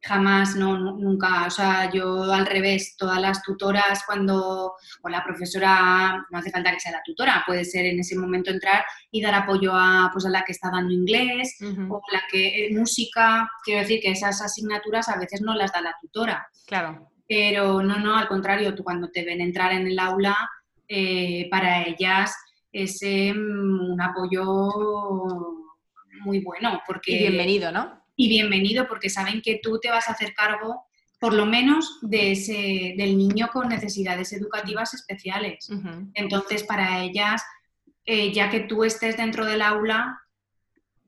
[0.00, 6.24] jamás, no, nunca, o sea, yo al revés, todas las tutoras cuando, o la profesora,
[6.30, 9.34] no hace falta que sea la tutora, puede ser en ese momento entrar y dar
[9.34, 13.80] apoyo a, pues, a la que está dando inglés o la que, eh, música, quiero
[13.80, 16.46] decir que esas asignaturas a veces no las da la tutora.
[16.64, 17.10] Claro.
[17.28, 20.36] Pero no, no, al contrario, tú cuando te ven entrar en el aula,
[20.88, 22.34] eh, para ellas
[22.72, 24.68] es em, un apoyo
[26.22, 26.80] muy bueno.
[26.86, 28.02] Porque, y bienvenido, ¿no?
[28.16, 30.88] Y bienvenido porque saben que tú te vas a hacer cargo
[31.20, 35.68] por lo menos de ese, del niño con necesidades educativas especiales.
[36.14, 37.42] Entonces, para ellas,
[38.04, 40.22] eh, ya que tú estés dentro del aula,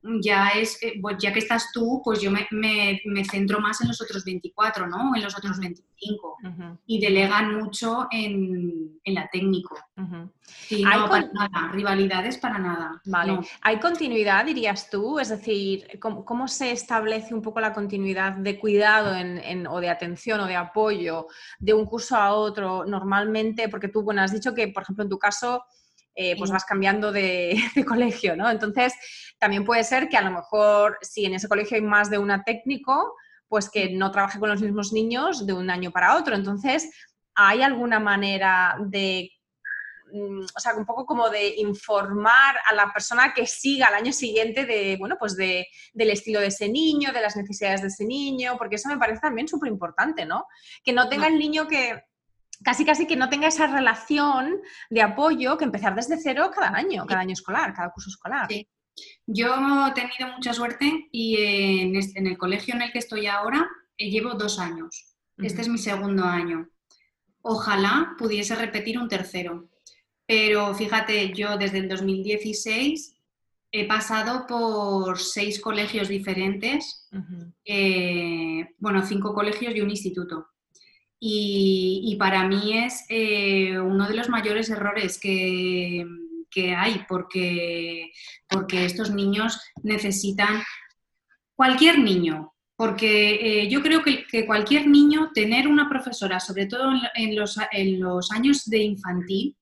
[0.02, 4.00] ya es, eh, pues ya que estás tú, pues yo me, centro más en los
[4.00, 5.14] otros 24, ¿no?
[5.14, 6.36] En los otros 25.
[6.86, 9.76] Y delegan mucho en, la técnico.
[10.42, 13.00] Sí, no, para nada, rivalidades para nada.
[13.04, 13.40] Vale.
[13.60, 15.18] ¿Hay continuidad, dirías tú?
[15.18, 19.14] Es decir, ¿cómo, se establece un poco la continuidad de cuidado
[19.68, 21.26] o de atención o de apoyo
[21.58, 23.68] de un curso a otro normalmente?
[23.68, 25.64] Porque tú, bueno, has dicho que, por ejemplo, en tu caso
[26.22, 28.50] eh, pues vas cambiando de, colegio, ¿no?
[28.50, 28.92] Entonces,
[29.38, 32.44] también puede ser que a lo mejor si en ese colegio hay más de una
[32.44, 33.16] técnico,
[33.48, 36.34] pues que no trabaje con los mismos niños de un año para otro.
[36.34, 36.90] Entonces,
[37.34, 39.30] ¿hay alguna manera de
[40.12, 44.12] mm, o sea, un poco como de informar a la persona que siga al año
[44.12, 48.04] siguiente de, bueno, pues de, del estilo de ese niño, de las necesidades de ese
[48.04, 50.44] niño, porque eso me parece también súper importante, ¿no?
[50.84, 52.09] Que no tenga el niño que,
[52.62, 57.06] casi casi que no tenga esa relación de apoyo que empezar desde cero cada año,
[57.06, 58.48] cada año escolar, cada curso escolar.
[59.26, 59.54] Yo
[59.88, 64.10] he tenido mucha suerte y en, en, el colegio en el que estoy ahora eh,
[64.10, 65.14] llevo dos años.
[65.38, 66.68] Este es mi segundo año.
[67.42, 69.70] Ojalá pudiese repetir un tercero.
[70.26, 73.16] Pero fíjate, yo desde el 2016
[73.72, 77.08] he pasado por seis colegios diferentes,
[77.64, 80.48] eh, bueno, cinco colegios y un instituto.
[81.22, 86.06] Y, para mí es eh, uno de los mayores errores que,
[86.74, 88.10] hay, porque,
[88.48, 90.62] porque estos niños necesitan,
[91.54, 97.36] cualquier niño, porque eh, yo creo que, cualquier niño, tener una profesora, sobre todo en,
[97.36, 99.56] los, en los, años de infantil,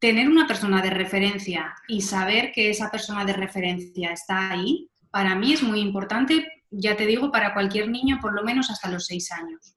[0.00, 5.36] tener una persona de referencia y saber que esa persona de referencia está ahí, para
[5.36, 9.06] mí es muy importante, ya te digo, para cualquier niño, por lo menos hasta los
[9.06, 9.76] seis años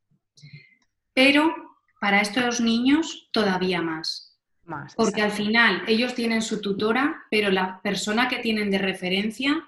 [1.17, 1.51] pero
[1.99, 4.37] para estos niños todavía más.
[4.65, 9.67] más Porque al final ellos tienen su tutora, pero la persona que tienen de referencia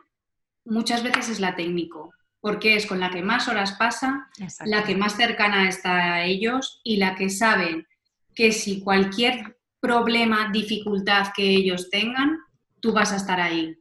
[0.63, 4.29] muchas veces es la técnico, porque es con la que más horas pasa,
[4.63, 7.87] la que más cercana está a ellos y la que saben
[8.35, 12.37] que si cualquier problema, dificultad que ellos tengan,
[12.79, 13.75] tú vas a estar ahí.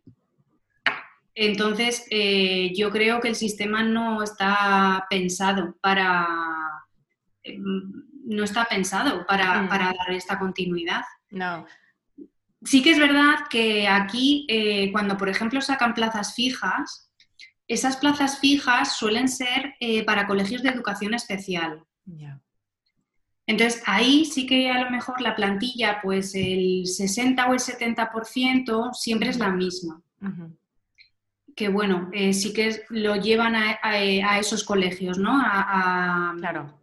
[1.35, 6.27] Entonces, eh, yo creo que el sistema no está pensado para
[7.59, 9.69] no está pensado para, mm.
[9.69, 11.03] dar esta continuidad.
[11.31, 11.67] No.
[12.63, 17.11] Sí que es verdad que aquí, eh, cuando por ejemplo sacan plazas fijas,
[17.69, 21.85] esas plazas fijas suelen ser eh, para colegios de educación especial.
[23.47, 28.93] Entonces, ahí sí que a lo mejor la plantilla, pues el 60 o el 70%
[28.95, 30.03] siempre es la misma.
[31.55, 35.41] que bueno, eh, sí que lo llevan a, esos colegios, ¿no?
[35.41, 36.79] A, claro.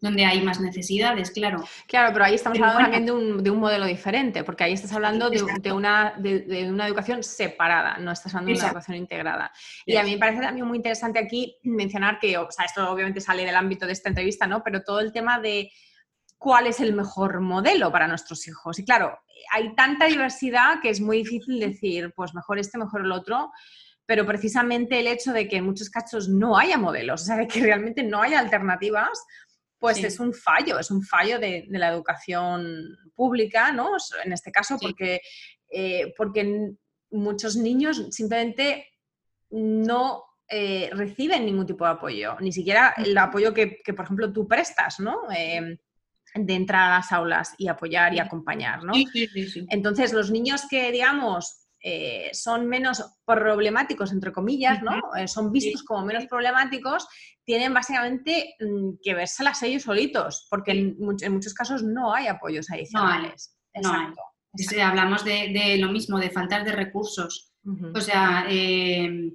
[0.00, 1.64] Donde hay más necesidades, claro.
[1.86, 3.06] Claro, pero ahí estamos hablando también
[3.42, 8.10] de un, modelo diferente, porque ahí estás hablando de, una, de, una, educación separada, no
[8.10, 9.52] estás hablando de una educación integrada.
[9.84, 13.20] Y a mí me parece también muy interesante aquí mencionar que, o sea, esto obviamente
[13.20, 14.62] sale del ámbito de esta entrevista, ¿no?
[14.62, 15.70] Pero todo el tema de
[16.38, 18.78] cuál es el mejor modelo para nuestros hijos.
[18.78, 19.18] Y claro,
[19.52, 23.50] hay tanta diversidad que es muy difícil decir, pues mejor este, mejor el otro,
[24.10, 27.46] pero precisamente el hecho de que en muchos casos no haya modelos, o sea, de
[27.46, 29.24] que realmente no haya alternativas,
[29.78, 33.92] pues es un fallo, es un fallo de, la educación pública, ¿no?
[34.24, 35.20] En este caso, porque,
[35.70, 36.72] eh, porque
[37.12, 38.88] muchos niños simplemente
[39.50, 44.48] no eh, reciben ningún tipo de apoyo, ni siquiera el apoyo que, por ejemplo, tú
[44.48, 45.20] prestas, ¿no?
[45.32, 45.78] Eh,
[46.34, 48.92] de entrar a las aulas y apoyar y acompañar, ¿no?
[49.68, 55.00] Entonces, los niños que, digamos, eh, son menos problemáticos, entre comillas, ¿no?
[55.16, 57.06] Eh, son vistos como menos problemáticos,
[57.44, 63.56] tienen básicamente mm, que verselas ellos solitos, porque en, muchos casos no hay apoyos adicionales.
[63.72, 64.22] Exacto.
[64.82, 67.52] hablamos de, lo mismo, de faltas de recursos.
[67.94, 69.32] O sea, eh,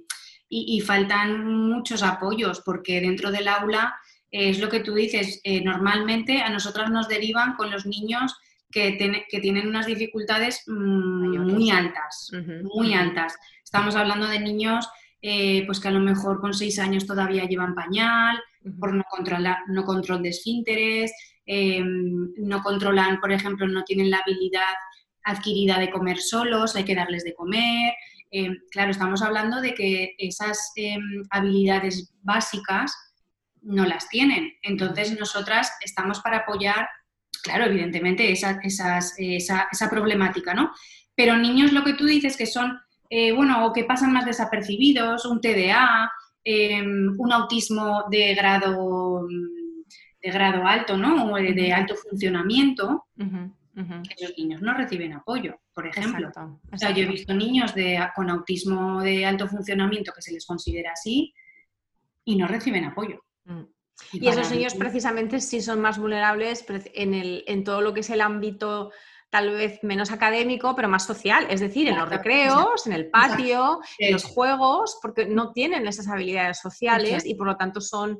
[0.48, 3.94] y, y, faltan muchos apoyos, porque dentro del aula
[4.30, 8.34] es lo que tú dices, eh, normalmente a nosotras nos derivan con los niños
[8.70, 12.30] que, que tienen unas dificultades mm, muy altas,
[12.62, 13.36] muy altas.
[13.64, 14.88] Estamos hablando de niños
[15.28, 18.38] eh, pues que a lo mejor con seis años todavía llevan pañal,
[18.78, 21.12] por no, controlar, no control de esfínteres,
[21.46, 24.74] em, no controlan, por ejemplo, no tienen la habilidad
[25.24, 27.94] adquirida de comer solos, hay que darles de comer.
[28.30, 32.94] Em, claro, estamos hablando de que esas em, habilidades básicas
[33.62, 34.52] no las tienen.
[34.62, 36.88] Entonces, nosotras estamos para apoyar,
[37.42, 40.72] claro, evidentemente, esa, esa, problemática, ¿no?
[41.14, 42.78] Pero niños, lo que tú dices que son,
[43.10, 46.10] eh, bueno, o que pasan más desapercibidos, un TDA,
[46.44, 49.26] em, un autismo de grado,
[50.22, 51.32] de grado alto, ¿no?
[51.32, 53.06] O de, alto funcionamiento,
[54.16, 56.30] esos niños no reciben apoyo, por ejemplo.
[56.72, 60.46] O sea, yo he visto niños de, con autismo de alto funcionamiento que se les
[60.46, 61.34] considera así
[62.24, 63.22] y no reciben apoyo.
[63.44, 63.62] Mm.
[64.12, 68.10] Y, esos niños precisamente sí son más vulnerables en, el, en todo lo que es
[68.10, 68.92] el ámbito
[69.30, 73.80] tal vez menos académico, pero más social, es decir, en los recreos, en el patio,
[73.98, 78.18] en los juegos, porque no tienen esas habilidades sociales y por lo tanto son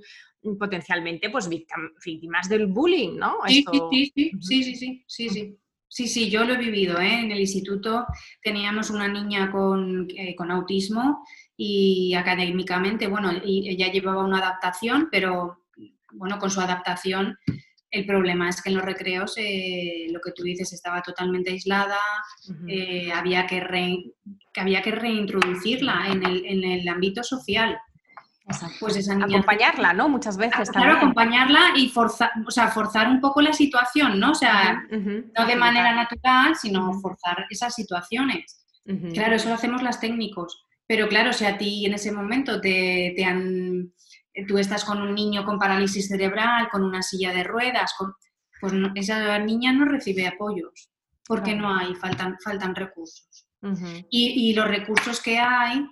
[0.58, 3.36] potencialmente pues víctimas del bullying, ¿no?
[3.46, 5.58] Sí, sí, sí, sí, sí,
[5.88, 6.98] Sí, sí, yo lo he vivido.
[7.00, 7.20] ¿eh?
[7.20, 8.04] En el instituto
[8.42, 11.24] teníamos una niña con, eh, con autismo
[11.56, 15.65] y académicamente, bueno, ella llevaba una adaptación, pero
[16.12, 17.36] bueno, con su adaptación
[17.90, 21.98] el problema es que en los recreos, eh, lo que tú dices, estaba totalmente aislada,
[22.68, 23.64] eh, había, que,
[24.52, 27.78] que había que reintroducirla en el, en el ámbito social.
[28.78, 29.38] Pues esa niña...
[29.38, 30.08] Acompañarla, ¿no?
[30.08, 30.70] Muchas veces.
[30.70, 34.32] Claro, acompañarla y forzar, o sea, forzar un poco la situación, ¿no?
[34.32, 38.64] O sea, no de manera natural, sino forzar esas situaciones.
[39.14, 40.64] Claro, eso lo hacemos las técnicos.
[40.86, 43.92] Pero claro, si a ti en ese momento te, te han,
[44.46, 47.94] tú estás con un niño con parálisis cerebral, con una silla de ruedas,
[48.60, 50.90] pues esa niña no recibe apoyos
[51.26, 53.48] porque no hay, faltan, faltan recursos.
[54.10, 55.84] y, y, los recursos que hay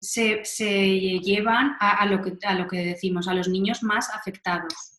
[0.00, 4.08] se, se llevan a, a, lo que, a lo que decimos, a los niños más
[4.14, 4.98] afectados.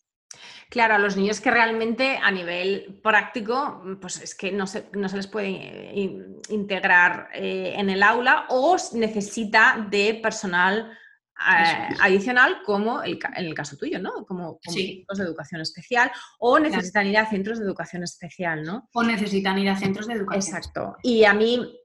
[0.69, 5.09] Claro, a los niños que realmente a nivel práctico, pues es que no se, no
[5.09, 10.95] se les puede eh, integrar eh, en el aula o necesita de personal
[11.39, 14.25] eh, adicional como en el caso tuyo, ¿no?
[14.25, 18.89] Como, como de educación especial o necesitan ir a centros de educación especial, ¿no?
[18.93, 20.57] O necesitan ir a centros de educación.
[20.57, 20.97] Exacto.
[21.03, 21.79] Y a mí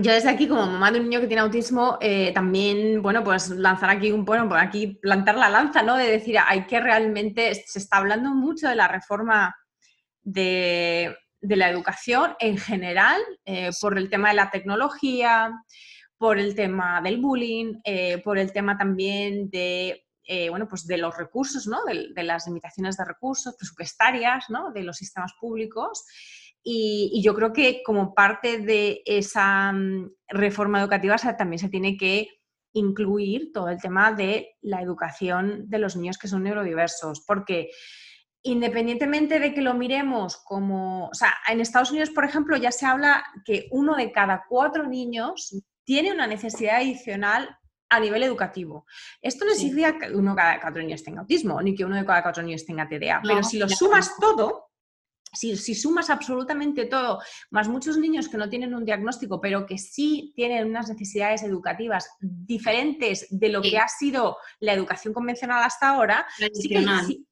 [0.00, 3.50] yo desde aquí, como mamá de un niño que tiene autismo, eh, también, bueno, pues
[3.50, 5.96] lanzar aquí un, bueno, por aquí plantar la lanza, ¿no?
[5.96, 9.54] De decir, hay que realmente, se está hablando mucho de la reforma
[10.22, 15.52] de, la educación en general, eh, por el tema de la tecnología,
[16.18, 20.06] por el tema del bullying, eh, por el tema también de,
[20.48, 21.84] bueno, pues de los recursos, ¿no?
[21.84, 24.72] De, de, las limitaciones de recursos presupuestarias, ¿no?
[24.72, 26.04] De los sistemas públicos.
[26.66, 32.28] Y, yo creo que como parte de esa mm, reforma educativa también se tiene que
[32.72, 37.70] incluir todo el tema de la educación de los niños que son neurodiversos, porque
[38.42, 42.86] independientemente de que lo miremos como, o sea, en Estados Unidos, por ejemplo, ya se
[42.86, 47.58] habla que uno de cada cuatro niños tiene una necesidad adicional
[47.88, 48.86] a nivel educativo.
[49.20, 52.04] Esto no significa que uno de cada cuatro niños tenga autismo, ni que uno de
[52.04, 54.70] cada cuatro niños tenga TDA, pero si lo sumas todo,
[55.34, 57.20] si, sumas absolutamente todo,
[57.50, 62.08] más muchos niños que no tienen un diagnóstico, pero que sí tienen unas necesidades educativas
[62.20, 66.26] diferentes de lo que ha sido la educación convencional hasta ahora,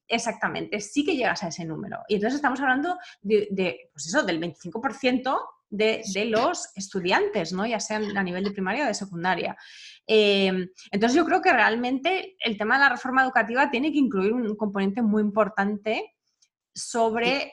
[0.09, 1.98] exactamente, sí que llegas a ese número.
[2.09, 5.38] Y entonces estamos hablando de, pues eso, del 25%
[5.72, 7.66] de, de, los estudiantes, ¿no?
[7.66, 9.56] ya sean a nivel de primaria o de secundaria.
[10.06, 14.32] Em, entonces yo creo que realmente el tema de la reforma educativa tiene que incluir
[14.32, 16.14] un componente muy importante
[16.74, 17.52] sobre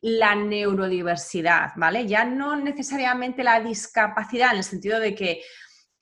[0.00, 2.06] la neurodiversidad, ¿vale?
[2.06, 5.42] Ya no necesariamente la discapacidad, en el sentido de que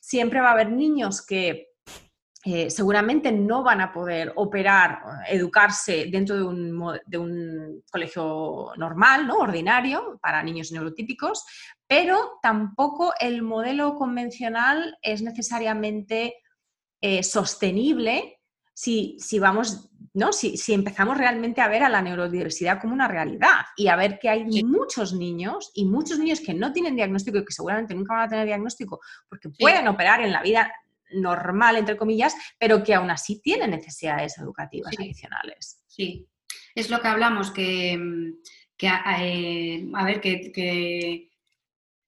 [0.01, 1.72] siempre va a haber niños que
[2.45, 9.37] eh, seguramente no van a poder operar, educarse dentro de un, colegio normal, ¿no?
[9.37, 11.45] ordinario, para niños neurotípicos,
[11.87, 16.35] pero tampoco el modelo convencional es necesariamente
[17.01, 18.41] eh, sostenible
[18.75, 20.33] si, si vamos ¿no?
[20.33, 24.29] Si, empezamos realmente a ver a la neurodiversidad como una realidad y a ver que
[24.29, 28.25] hay muchos niños y muchos niños que no tienen diagnóstico y que seguramente nunca van
[28.25, 30.71] a tener diagnóstico porque pueden operar en la vida
[31.15, 35.83] normal, entre comillas, pero que aún así tienen necesidades educativas adicionales.
[35.87, 36.29] Sí,
[36.75, 37.93] es lo que hablamos, que,
[38.83, 41.31] eh, a ver, que,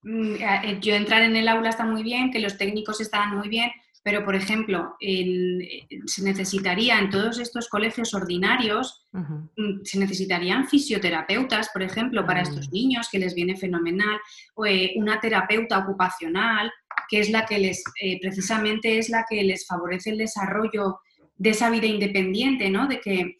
[0.02, 3.48] mm, eh, yo entrar en el aula está muy bien, que los técnicos están muy
[3.48, 3.70] bien,
[4.04, 11.82] pero, por ejemplo, se necesitaría en todos estos colegios ordinarios, mm, se necesitarían fisioterapeutas, por
[11.82, 12.72] ejemplo, para estos mm.
[12.72, 14.20] niños, que les viene fenomenal,
[14.56, 16.70] o eh, una terapeuta ocupacional,
[17.08, 20.98] que es la que les, eh, precisamente es la que les favorece el desarrollo
[21.36, 22.86] de esa vida independiente, ¿no?
[22.86, 23.36] De que,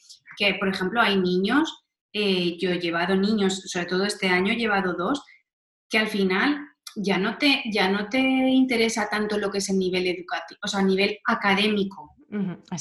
[0.59, 4.95] por ejemplo, hay niños, eh, yo he llevado niños, sobre todo este año he llevado
[4.95, 5.23] dos,
[5.89, 6.59] que al final
[6.97, 10.69] ya no te, ya no te interesa tanto lo que es el nivel educativo, o
[10.69, 12.11] sea, a nivel académico,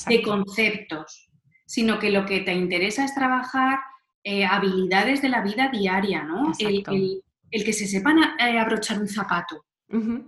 [0.07, 1.29] de conceptos,
[1.65, 3.79] sino que lo que te interesa es trabajar
[4.23, 6.51] eh, habilidades de la vida diaria, ¿no?
[6.59, 9.65] El, que se sepan eh, abrochar un zapato,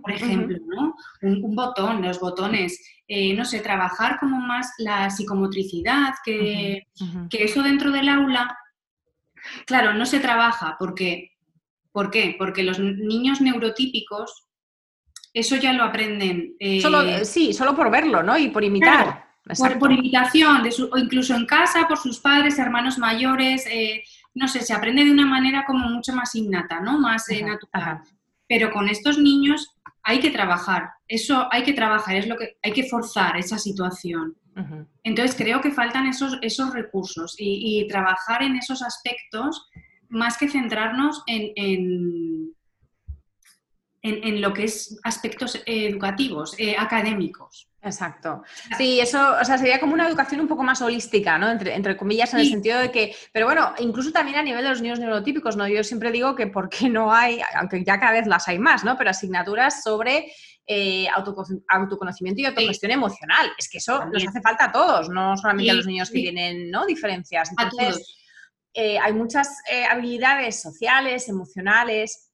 [0.02, 0.94] por ejemplo, ¿no?
[1.22, 6.86] Un, botón, los botones, eh, no sé, trabajar como más la psicomotricidad, que,
[7.30, 8.56] que eso dentro del aula,
[9.66, 11.36] claro, no se trabaja porque
[11.96, 12.36] ¿Por qué?
[12.38, 14.44] Porque los niños neurotípicos,
[15.32, 16.54] eso ya lo aprenden.
[16.60, 18.36] Eh, solo, sí, solo por verlo, ¿no?
[18.36, 19.30] Y por imitar.
[19.78, 24.04] por, imitación, o incluso en casa, por sus padres, hermanos mayores, eh,
[24.34, 26.98] no sé, se aprende de una manera como mucho más innata, ¿no?
[26.98, 28.02] Más eh, natural.
[28.48, 32.72] Pero con estos niños hay que trabajar, eso hay que trabajar, es lo que hay
[32.72, 34.36] que forzar esa situación.
[35.02, 39.68] Entonces creo que faltan esos, esos recursos y, trabajar en esos aspectos
[40.08, 41.52] más que centrarnos en,
[44.02, 47.68] en, lo que es aspectos educativos, eh, académicos.
[47.86, 48.42] Exacto.
[48.76, 51.48] Sí, eso, o sea, sería como una educación un poco más holística, ¿no?
[51.50, 54.82] Entre, comillas, en el sentido de que, pero bueno, incluso también a nivel de los
[54.82, 55.68] niños neurotípicos, ¿no?
[55.68, 58.84] Yo siempre digo que por qué no hay, aunque ya cada vez las hay más,
[58.84, 58.98] ¿no?
[58.98, 60.32] Pero asignaturas sobre
[60.66, 61.06] eh,
[61.68, 63.52] autoconocimiento y autogestión emocional.
[63.56, 66.70] Es que eso nos hace falta a todos, no solamente a los niños que tienen,
[66.72, 66.86] ¿no?
[66.86, 67.50] Diferencias.
[67.50, 68.16] Entonces,
[68.74, 72.26] eh, hay muchas eh, habilidades sociales, emocionales,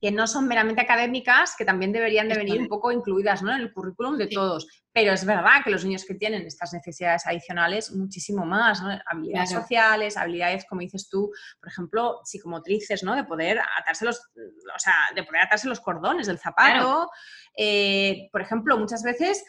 [0.00, 3.72] que no son meramente académicas, que también deberían de venir un poco incluidas en el
[3.72, 4.66] currículum de todos.
[4.92, 10.16] Pero es verdad que los niños que tienen estas necesidades adicionales, muchísimo más, habilidades sociales,
[10.16, 11.30] habilidades, como dices tú,
[11.60, 13.16] por ejemplo, psicomotrices, ¿no?
[13.16, 17.10] de poder atarse los, o sea, de poder atarse los cordones del zapato.
[17.56, 19.42] Eh, por ejemplo, muchas veces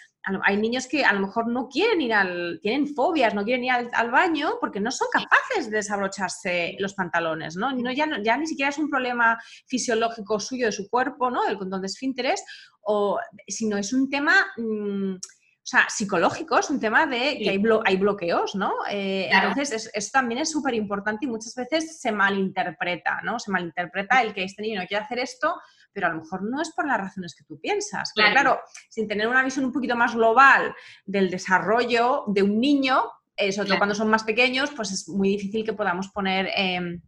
[0.43, 3.71] hay niños que a lo mejor no quieren ir al, tienen fobias, no quieren ir
[3.71, 7.71] al, baño porque no son capaces de desabrocharse los pantalones, ¿no?
[7.71, 11.45] no ya, ya ni siquiera es un problema fisiológico suyo de su cuerpo, ¿no?
[11.47, 12.43] El condón de esfínteres,
[12.81, 14.33] o, sino es un tema...
[14.57, 18.73] Mm, o sea, psicológico, es un tema de que hay, hay bloqueos, ¿no?
[18.91, 23.39] Eh, entonces, eso también es súper importante y muchas veces se malinterpreta, ¿no?
[23.39, 25.55] Se malinterpreta el que este niño no quiere hacer esto
[25.93, 28.11] pero a lo mejor no es por las razones que tú piensas.
[28.13, 30.75] Claro, claro sin tener una visión un poquito más global
[31.05, 33.03] del desarrollo de un niño,
[33.51, 37.01] sobre todo cuando son más pequeños, pues es muy difícil que podamos poner em,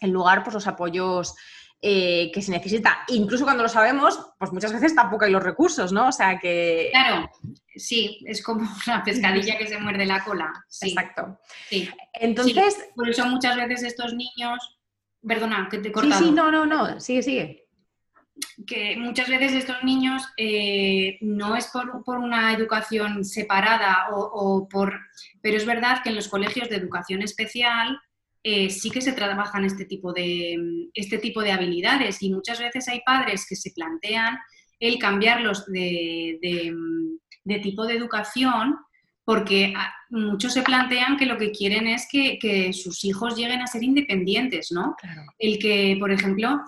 [0.00, 1.34] en lugar pues, los apoyos
[1.80, 3.04] eh, que se necesita.
[3.08, 6.08] Incluso cuando lo sabemos, pues muchas veces tampoco hay los recursos, ¿no?
[6.08, 6.90] O sea que...
[6.92, 7.30] Claro,
[7.74, 10.52] sí, es como una pescadilla que se muerde la cola.
[10.82, 11.38] Exacto.
[11.68, 11.88] Sí.
[12.14, 12.88] Entonces...
[12.94, 14.76] por eso muchas veces estos niños...
[15.26, 16.18] Perdona, que te he cortado.
[16.18, 17.69] Sí, sí, no, no, no, sigue, sigue
[18.66, 24.98] que muchas veces estos niños eh, no es por, una educación separada o, por...
[25.40, 27.98] Pero es verdad que en los colegios de educación especial
[28.42, 32.88] eh, sí que se trabajan este tipo, de, este tipo de habilidades y muchas veces
[32.88, 34.38] hay padres que se plantean
[34.78, 36.38] el cambiarlos de,
[37.44, 38.78] de tipo de educación
[39.30, 43.68] porque ah, muchos se plantean que lo que quieren es que, sus hijos lleguen a
[43.68, 44.96] ser independientes, ¿no?
[45.38, 46.60] El que, por ejemplo,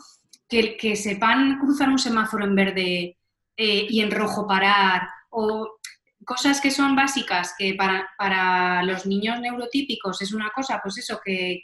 [0.52, 3.16] que, que sepan cruzar un semáforo en verde
[3.56, 5.78] eh, y en rojo parar, o
[6.26, 11.62] cosas que son básicas, que para, los niños neurotípicos es una cosa, pues eso, que,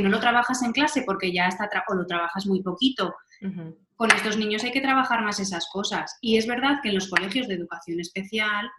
[0.00, 3.12] no lo trabajas en clase porque ya está, o lo trabajas muy poquito.
[3.96, 6.16] Con estos niños hay que trabajar más esas cosas.
[6.20, 8.70] Y es verdad que en los colegios de educación especial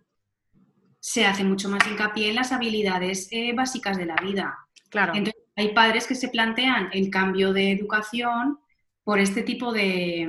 [1.02, 4.58] se hace mucho más hincapié en las habilidades eh, básicas de la vida.
[4.90, 5.14] Claro.
[5.16, 8.58] Entonces, hay padres que se plantean el cambio de educación
[9.04, 10.28] por este tipo de,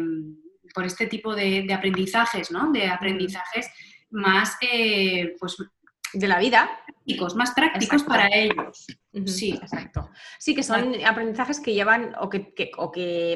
[0.75, 2.73] por este tipo de, de aprendizajes, ¿no?
[2.73, 3.69] De aprendizajes
[4.11, 5.57] más, eh, pues,
[6.13, 6.71] de la vida.
[6.87, 8.87] Prácticos, más prácticos para ellos.
[9.27, 10.11] Sí, exacto.
[10.39, 12.71] Sí, que son aprendizajes que llevan o que, que,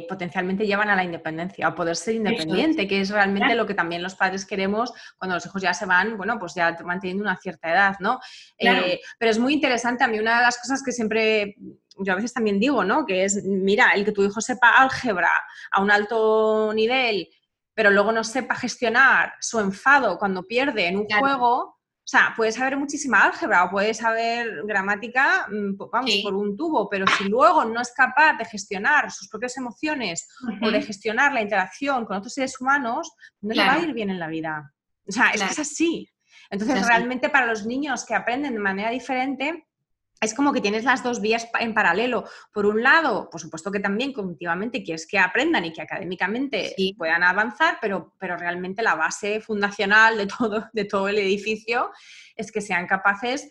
[0.09, 4.03] potencialmente llevan a la independencia, a poder ser independiente, que es realmente lo que también
[4.03, 7.73] los padres queremos cuando los hijos ya se van, bueno, pues ya manteniendo una cierta
[7.73, 8.21] edad, ¿no?
[8.59, 11.57] Eh, pero es muy interesante, a mí una de las cosas que siempre
[11.99, 13.07] yo a veces también digo, ¿no?
[13.07, 15.31] Que es, mira, el que tu hijo sepa álgebra
[15.71, 17.29] a un alto nivel
[17.77, 22.51] pero luego no sepa gestionar su enfado cuando pierde en un juego, o sea, puede
[22.51, 27.67] saber muchísima álgebra o puede saber gramática, mm, vamos, por un tubo, pero si luego
[27.67, 30.27] no es capaz de gestionar sus propias emociones
[30.63, 34.09] o de gestionar la interacción con otros seres humanos, no le va a ir bien
[34.09, 34.73] en la vida.
[35.07, 36.09] O sea, es que es así.
[36.49, 39.67] Entonces, realmente para los niños que aprenden de manera diferente,
[40.21, 42.25] es como que tienes las dos vías en paralelo.
[42.53, 47.23] Por un lado, por supuesto que también cognitivamente quieres que aprendan y que académicamente puedan
[47.23, 51.91] avanzar, pero, pero realmente la base fundacional de todo, de todo el edificio
[52.35, 53.49] es que sean capaces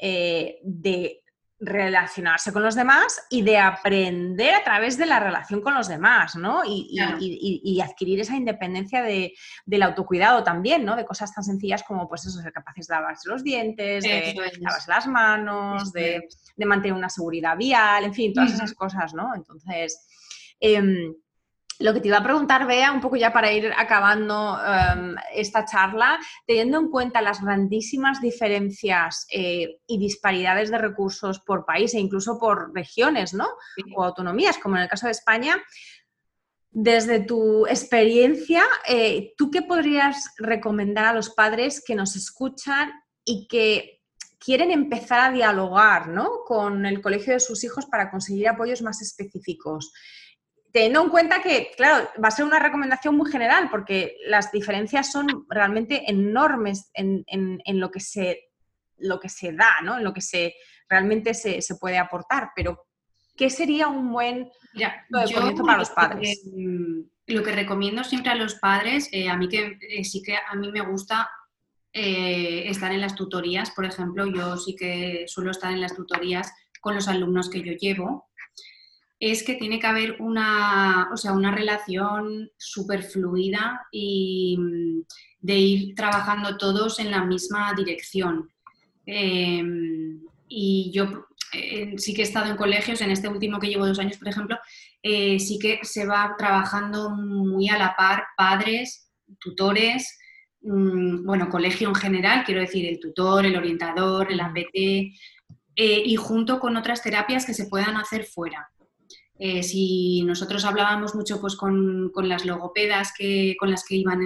[0.00, 1.23] eh, de
[1.64, 6.36] relacionarse con los demás y de aprender a través de la relación con los demás,
[6.36, 6.62] ¿no?
[6.64, 9.32] Y, adquirir esa independencia de,
[9.66, 10.96] del autocuidado también, ¿no?
[10.96, 14.90] De cosas tan sencillas como, pues eso, ser capaces de lavarse los dientes, de lavarse
[14.90, 16.26] las manos, de,
[16.64, 19.34] mantener una seguridad vial, en fin, todas esas cosas, ¿no?
[19.34, 20.06] Entonces,
[20.60, 21.12] em,
[21.78, 25.64] lo que te iba a preguntar, Bea, un poco ya para ir acabando em, esta
[25.64, 32.00] charla, teniendo en cuenta las grandísimas diferencias eh, y disparidades de recursos por país e
[32.00, 33.48] incluso por regiones, ¿no?
[33.96, 35.62] O autonomías, como en el caso de España,
[36.70, 42.90] desde tu experiencia, eh, ¿tú qué podrías recomendar a los padres que nos escuchan
[43.24, 44.02] y que
[44.40, 46.42] quieren empezar a dialogar ¿no?
[46.44, 49.92] con el colegio de sus hijos para conseguir apoyos más específicos?
[50.74, 55.12] Teniendo en cuenta que, claro, va a ser una recomendación muy general porque las diferencias
[55.12, 57.24] son realmente enormes en,
[57.78, 58.50] lo, que se,
[58.98, 59.98] lo que se da, ¿no?
[59.98, 60.56] En lo que se,
[60.88, 62.50] realmente se, puede aportar.
[62.56, 62.88] Pero,
[63.36, 65.06] ¿qué sería un buen Mira,
[65.64, 66.42] para los padres?
[67.26, 70.56] lo que recomiendo siempre a los padres, eh, a mí que eh, sí que a
[70.56, 71.30] mí me gusta
[71.92, 76.52] eh, estar en las tutorías, por ejemplo, yo sí que suelo estar en las tutorías
[76.80, 78.28] con los alumnos que yo llevo
[79.30, 85.02] es que tiene que haber una, o sea, una relación súper fluida y mm,
[85.40, 88.50] de ir trabajando todos en la misma dirección.
[89.06, 93.86] Em, y yo eh, sí que he estado en colegios, en este último que llevo
[93.86, 94.58] dos años, por ejemplo,
[95.02, 99.10] eh, sí que se va trabajando muy a la par padres,
[99.40, 100.18] tutores,
[100.60, 104.74] mm, bueno, colegio en general, quiero decir, el tutor, el orientador, el APT,
[105.76, 108.70] eh, y junto con otras terapias que se puedan hacer fuera.
[109.38, 114.20] Eh, si nosotros hablábamos mucho pues, con, las logopedas que, con las que iban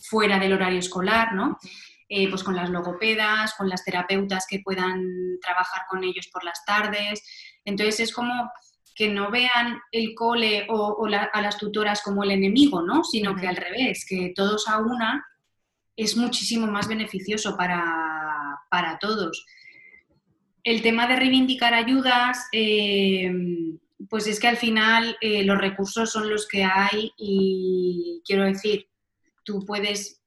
[0.00, 1.58] fuera del horario escolar, ¿no?
[2.10, 6.64] Eh, pues con las logopedas, con las terapeutas que puedan trabajar con ellos por las
[6.64, 7.22] tardes.
[7.64, 8.50] Entonces es como
[8.94, 13.04] que no vean el cole o, a las tutoras como el enemigo, ¿no?
[13.04, 15.24] sino que al revés, que todos a una
[15.96, 19.46] es muchísimo más beneficioso para, todos.
[20.64, 23.30] El tema de reivindicar ayudas, eh,
[24.08, 28.88] pues es que al final eh, los recursos son los que hay y quiero decir,
[29.44, 30.20] tú puedes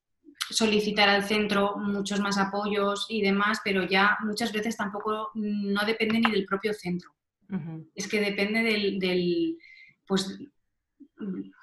[0.50, 6.20] solicitar al centro muchos más apoyos y demás, pero ya muchas veces tampoco no depende
[6.20, 7.12] ni del propio centro.
[7.96, 9.58] Es que depende del, del,
[10.08, 10.40] pues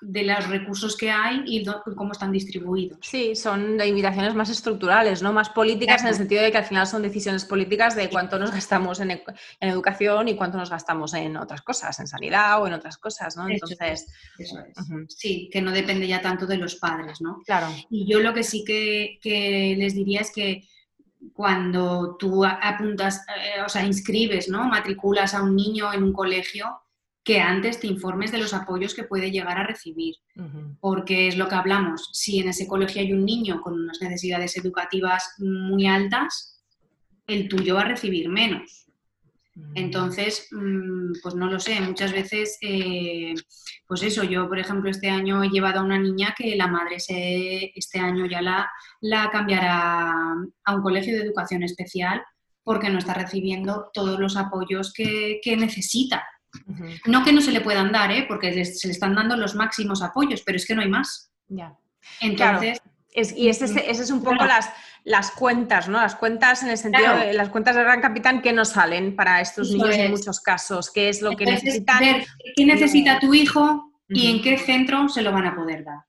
[0.00, 1.64] de los recursos que hay y
[1.96, 2.98] cómo están distribuidos.
[3.02, 5.32] Sí, son invitaciones más estructurales, ¿no?
[5.32, 8.52] Más políticas en el sentido de que al final son decisiones políticas de cuánto nos
[8.52, 9.20] gastamos en,
[9.60, 13.48] educación y cuánto nos gastamos en otras cosas, en sanidad o en otras cosas, ¿no?
[13.48, 14.06] Entonces,
[14.38, 15.14] eso es.
[15.14, 17.42] sí, que no depende ya tanto de los padres, ¿no?
[17.44, 17.68] Claro.
[17.90, 20.68] Y yo lo que sí que, que les diría es que
[21.32, 24.64] cuando tú apuntas, eh, o sea, inscribes, ¿no?
[24.64, 26.80] Matriculas a un niño en un colegio,
[27.24, 30.16] que antes te informes de los apoyos que puede llegar a recibir,
[30.80, 34.56] porque es lo que hablamos, si en ese colegio hay un niño con unas necesidades
[34.56, 36.62] educativas muy altas,
[37.26, 38.86] el tuyo va a recibir menos.
[39.74, 43.34] Entonces, mm, pues no lo sé, muchas veces, eh,
[43.88, 47.00] pues eso, yo por ejemplo este año he llevado a una niña que la madre
[47.00, 50.12] se, este año ya la, la cambiará
[50.64, 52.22] a un colegio de educación especial
[52.68, 56.22] porque no está recibiendo todos los apoyos que, necesita.
[57.06, 58.24] No que no se le puedan dar, ¿eh?
[58.28, 61.32] porque se le están dando los máximos apoyos, pero es que no hay más.
[61.48, 61.74] Ya.
[62.20, 62.80] Entonces,
[63.14, 64.70] y ese, ese, es un poco las,
[65.04, 66.00] las cuentas, ¿no?
[66.00, 69.40] Las cuentas en el sentido de las cuentas de Gran Capitán que no salen para
[69.40, 72.00] estos niños en muchos casos, qué es lo que necesitan.
[72.00, 76.04] Ver qué necesita tu hijo y en qué centro se lo van a poder dar.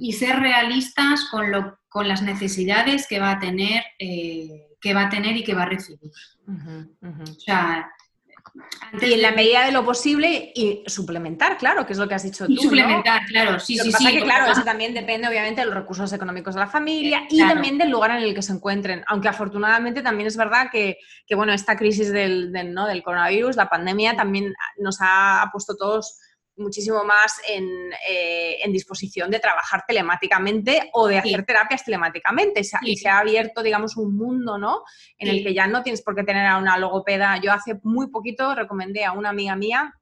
[0.00, 5.02] Y ser realistas con, lo, con las necesidades que va a tener, eh, que va
[5.02, 6.10] a tener y que va a recibir.
[6.48, 7.88] O sea,
[9.00, 12.22] y en la medida de lo posible y suplementar, claro, que es lo que has
[12.22, 12.56] dicho tú.
[12.56, 14.20] suplementar, claro, sí, sí, sí.
[14.22, 17.90] claro, eso también depende obviamente de los recursos económicos de la familia y también del
[17.90, 19.04] lugar en el que se encuentren.
[19.08, 20.98] Aunque afortunadamente también es verdad que,
[21.34, 22.86] bueno, esta crisis del, del, ¿no?
[22.86, 26.18] del coronavirus, la pandemia, también nos ha puesto todos
[26.60, 32.62] muchísimo más eh, en, disposición de trabajar telemáticamente o de hacer terapias telemáticamente.
[32.82, 34.82] Y se ha abierto, digamos, un mundo, ¿no?
[35.18, 37.40] En el que ya no tienes por qué tener a una logopeda.
[37.42, 39.94] Yo hace muy poquito recomendé a una amiga mía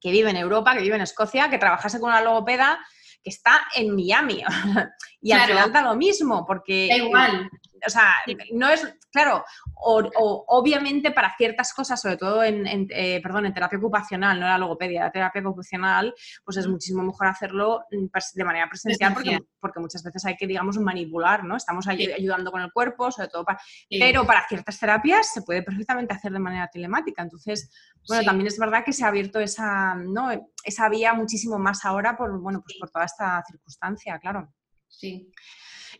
[0.00, 2.78] que vive en Europa, que vive en Escocia, que trabajase con una logopeda
[3.22, 4.42] que está en Miami.
[5.22, 6.88] y al final da lo mismo, porque...
[6.90, 7.50] Da igual.
[7.86, 8.14] O sea,
[8.52, 13.78] no es, claro, o, obviamente para ciertas cosas, sobre todo en, eh, perdón, en terapia
[13.78, 16.14] ocupacional, no la logopedia, la terapia ocupacional,
[16.44, 20.46] pues es muchísimo mejor hacerlo mm, de manera presencial porque, porque muchas veces hay que,
[20.46, 21.56] digamos, manipular, ¿no?
[21.56, 23.60] Estamos ayudando con el cuerpo, sobre todo para...
[23.88, 27.22] Pero para ciertas terapias se puede perfectamente hacer de manera telemática.
[27.22, 27.70] Entonces,
[28.08, 30.30] bueno, también es verdad que se ha abierto esa, ¿no?
[30.64, 34.52] esa vía muchísimo más ahora por, bueno, pues por toda esta circunstancia, claro.
[34.88, 35.30] Sí.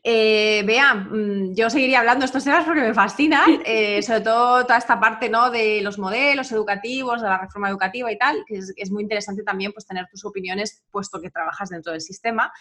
[0.06, 4.62] Eh, Vea, mm, yo seguiría hablando de estos temas porque me fascinan, eh, sobre todo
[4.64, 5.50] toda esta parte ¿no?
[5.50, 9.72] de los modelos educativos, de la reforma educativa y tal, que es, muy interesante también
[9.72, 12.52] pues, tener tus opiniones, puesto que trabajas dentro del sistema.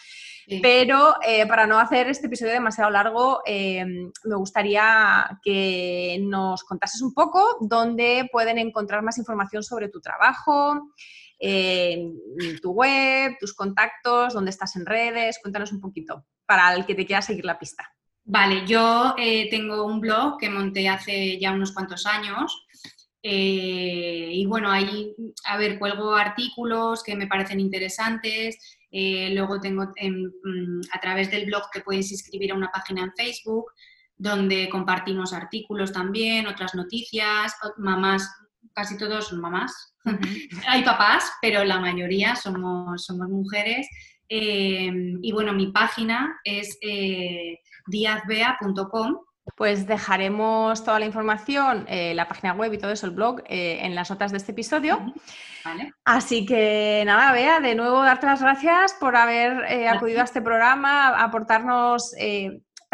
[0.62, 7.02] Pero eh, para no hacer este episodio demasiado largo, em, me gustaría que nos contases
[7.02, 10.94] un poco dónde pueden encontrar más información sobre tu trabajo,
[12.62, 17.06] tu web, tus contactos, dónde estás en redes, cuéntanos un poquito para el que te
[17.06, 17.90] quiera seguir la pista.
[18.24, 22.64] Vale, yo eh, tengo un blog que monté hace ya unos cuantos años
[23.26, 25.14] eh, y bueno, ahí,
[25.46, 28.58] a ver, cuelgo artículos que me parecen interesantes.
[28.90, 33.12] Eh, luego tengo mm, a través del blog te puedes inscribir a una página en
[33.16, 33.72] Facebook
[34.16, 38.30] donde compartimos artículos también, otras noticias, mamás,
[38.74, 39.96] casi todos son mamás.
[40.68, 43.88] Hay papás, pero la mayoría somos, somos mujeres
[44.28, 49.18] Em, y bueno, mi página es eh, diazbea.com.
[49.56, 53.80] Pues dejaremos toda la información, eh, la página web y todo eso, el blog, eh,
[53.82, 55.12] en las notas de este episodio.
[56.04, 61.22] Así que nada, Bea, de nuevo darte las gracias por haber acudido a este programa,
[61.22, 62.14] aportarnos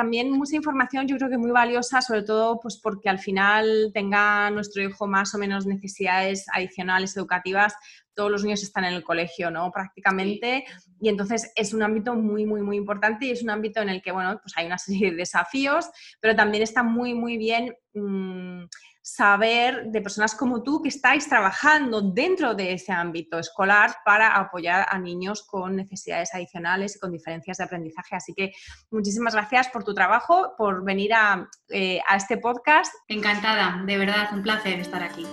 [0.01, 4.51] también mucha información, yo creo que muy valiosa, sobre todo pues porque al final tenga
[4.51, 7.75] nuestro hijo más o menos necesidades adicionales educativas,
[8.15, 9.71] todos los niños están en el colegio, ¿no?
[9.71, 10.65] Prácticamente.
[11.01, 14.03] Y entonces es un ámbito muy, muy, muy importante y es un ámbito en el
[14.03, 15.91] que, bueno, pues hay una serie de desafíos,
[16.21, 18.65] pero también está muy, muy bien mm,
[19.03, 24.87] saber de personas como tú que estáis trabajando dentro de ese ámbito escolar para apoyar
[24.89, 28.17] a niños con necesidades adicionales y con diferencias de aprendizaje.
[28.17, 28.53] Así que
[28.91, 32.93] muchísimas gracias por tu trabajo, por venir a, eh, a este podcast.
[33.09, 35.27] Encantada, de verdad, un placer estar aquí.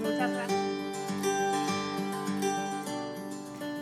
[0.00, 0.55] Muchas gracias.